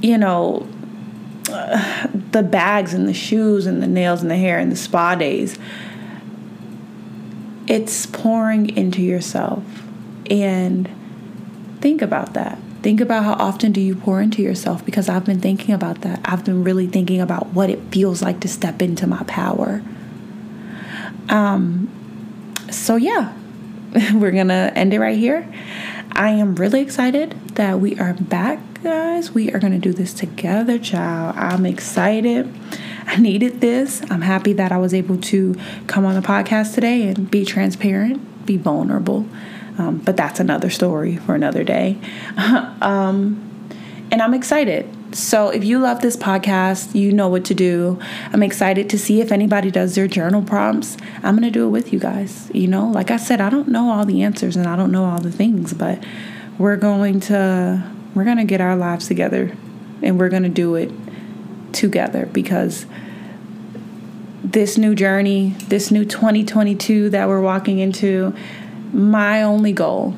you 0.02 0.18
know, 0.18 0.68
the 2.32 2.46
bags 2.46 2.92
and 2.92 3.08
the 3.08 3.14
shoes 3.14 3.64
and 3.64 3.82
the 3.82 3.86
nails 3.86 4.20
and 4.20 4.30
the 4.30 4.36
hair 4.36 4.58
and 4.58 4.70
the 4.70 4.76
spa 4.76 5.14
days. 5.14 5.58
It's 7.66 8.04
pouring 8.04 8.76
into 8.76 9.00
yourself. 9.00 9.64
And 10.28 10.86
think 11.80 12.02
about 12.02 12.34
that. 12.34 12.58
Think 12.82 13.00
about 13.00 13.24
how 13.24 13.32
often 13.34 13.72
do 13.72 13.80
you 13.80 13.96
pour 13.96 14.20
into 14.20 14.40
yourself 14.40 14.84
because 14.84 15.08
I've 15.08 15.24
been 15.24 15.40
thinking 15.40 15.74
about 15.74 16.02
that. 16.02 16.20
I've 16.24 16.44
been 16.44 16.62
really 16.62 16.86
thinking 16.86 17.20
about 17.20 17.48
what 17.48 17.70
it 17.70 17.80
feels 17.90 18.22
like 18.22 18.40
to 18.40 18.48
step 18.48 18.80
into 18.80 19.06
my 19.06 19.22
power. 19.24 19.82
Um 21.28 21.90
so 22.70 22.96
yeah, 22.96 23.34
we're 24.14 24.30
gonna 24.30 24.72
end 24.74 24.94
it 24.94 25.00
right 25.00 25.18
here. 25.18 25.46
I 26.12 26.30
am 26.30 26.54
really 26.56 26.80
excited 26.80 27.32
that 27.54 27.80
we 27.80 27.98
are 27.98 28.14
back, 28.14 28.60
guys. 28.82 29.32
We 29.32 29.52
are 29.52 29.58
gonna 29.58 29.78
do 29.78 29.92
this 29.92 30.12
together, 30.12 30.78
child. 30.78 31.36
I'm 31.36 31.66
excited. 31.66 32.52
I 33.06 33.16
needed 33.16 33.60
this. 33.60 34.02
I'm 34.10 34.20
happy 34.20 34.52
that 34.54 34.70
I 34.70 34.78
was 34.78 34.92
able 34.92 35.18
to 35.18 35.54
come 35.86 36.04
on 36.04 36.14
the 36.14 36.20
podcast 36.20 36.74
today 36.74 37.08
and 37.08 37.30
be 37.30 37.44
transparent, 37.44 38.46
be 38.46 38.56
vulnerable. 38.56 39.26
Um, 39.78 39.98
but 39.98 40.16
that's 40.16 40.40
another 40.40 40.70
story 40.70 41.16
for 41.16 41.34
another 41.34 41.64
day. 41.64 41.98
um, 42.82 43.44
and 44.10 44.20
I'm 44.20 44.34
excited. 44.34 44.94
So, 45.14 45.48
if 45.48 45.64
you 45.64 45.78
love 45.78 46.02
this 46.02 46.16
podcast, 46.16 46.94
you 46.94 47.12
know 47.12 47.28
what 47.28 47.44
to 47.46 47.54
do. 47.54 47.98
I'm 48.32 48.42
excited 48.42 48.90
to 48.90 48.98
see 48.98 49.20
if 49.20 49.32
anybody 49.32 49.70
does 49.70 49.94
their 49.94 50.06
journal 50.06 50.42
prompts. 50.42 50.98
I'm 51.22 51.34
going 51.34 51.50
to 51.50 51.50
do 51.50 51.66
it 51.66 51.70
with 51.70 51.92
you 51.92 51.98
guys. 51.98 52.50
You 52.52 52.68
know, 52.68 52.88
like 52.88 53.10
I 53.10 53.16
said, 53.16 53.40
I 53.40 53.48
don't 53.48 53.68
know 53.68 53.90
all 53.90 54.04
the 54.04 54.22
answers 54.22 54.56
and 54.56 54.66
I 54.66 54.76
don't 54.76 54.92
know 54.92 55.04
all 55.06 55.18
the 55.18 55.32
things, 55.32 55.72
but 55.72 56.04
we're 56.58 56.76
going 56.76 57.20
to 57.20 57.90
we're 58.14 58.24
going 58.24 58.38
to 58.38 58.44
get 58.44 58.60
our 58.60 58.76
lives 58.76 59.06
together 59.08 59.56
and 60.02 60.18
we're 60.18 60.28
going 60.28 60.42
to 60.42 60.48
do 60.48 60.74
it 60.74 60.90
together 61.72 62.26
because 62.26 62.86
this 64.42 64.78
new 64.78 64.94
journey, 64.94 65.50
this 65.68 65.90
new 65.90 66.04
2022 66.04 67.10
that 67.10 67.28
we're 67.28 67.40
walking 67.40 67.78
into, 67.78 68.34
my 68.92 69.42
only 69.42 69.72
goal 69.72 70.14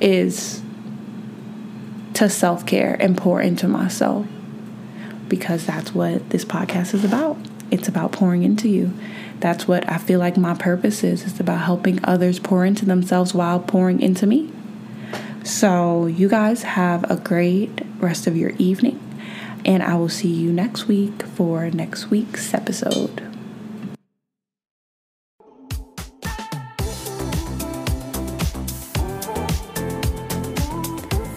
is 0.00 0.62
to 2.14 2.28
self 2.28 2.64
care 2.64 2.96
and 2.98 3.16
pour 3.16 3.40
into 3.40 3.68
myself 3.68 4.26
because 5.28 5.66
that's 5.66 5.94
what 5.94 6.30
this 6.30 6.44
podcast 6.44 6.94
is 6.94 7.04
about. 7.04 7.36
It's 7.70 7.88
about 7.88 8.12
pouring 8.12 8.42
into 8.42 8.68
you. 8.68 8.92
That's 9.40 9.68
what 9.68 9.88
I 9.90 9.98
feel 9.98 10.18
like 10.18 10.36
my 10.36 10.54
purpose 10.54 11.04
is. 11.04 11.24
It's 11.24 11.40
about 11.40 11.60
helping 11.64 12.02
others 12.04 12.38
pour 12.38 12.64
into 12.64 12.84
themselves 12.84 13.34
while 13.34 13.60
pouring 13.60 14.00
into 14.00 14.26
me. 14.26 14.50
So, 15.44 16.06
you 16.06 16.28
guys 16.28 16.62
have 16.62 17.08
a 17.10 17.16
great 17.16 17.70
rest 17.98 18.26
of 18.26 18.36
your 18.36 18.50
evening, 18.58 18.98
and 19.64 19.82
I 19.82 19.94
will 19.96 20.08
see 20.08 20.32
you 20.32 20.52
next 20.52 20.88
week 20.88 21.22
for 21.22 21.70
next 21.70 22.10
week's 22.10 22.52
episode. 22.52 23.35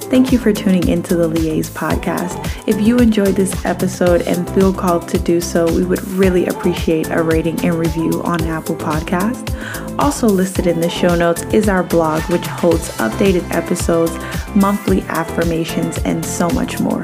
Thank 0.09 0.31
you 0.31 0.39
for 0.39 0.51
tuning 0.51 0.87
into 0.87 1.15
the 1.15 1.29
Liaise 1.29 1.69
podcast. 1.69 2.67
If 2.67 2.81
you 2.81 2.97
enjoyed 2.97 3.35
this 3.35 3.63
episode 3.63 4.23
and 4.23 4.49
feel 4.55 4.73
called 4.73 5.07
to 5.09 5.19
do 5.19 5.39
so, 5.39 5.71
we 5.71 5.85
would 5.85 6.03
really 6.07 6.47
appreciate 6.47 7.11
a 7.11 7.21
rating 7.21 7.63
and 7.63 7.75
review 7.75 8.19
on 8.23 8.41
Apple 8.45 8.75
Podcast. 8.75 9.55
Also 9.99 10.27
listed 10.27 10.65
in 10.65 10.81
the 10.81 10.89
show 10.89 11.13
notes 11.15 11.43
is 11.53 11.69
our 11.69 11.83
blog, 11.83 12.23
which 12.31 12.47
holds 12.47 12.89
updated 12.97 13.47
episodes, 13.51 14.17
monthly 14.55 15.03
affirmations, 15.03 15.99
and 15.99 16.25
so 16.25 16.49
much 16.49 16.79
more. 16.79 17.03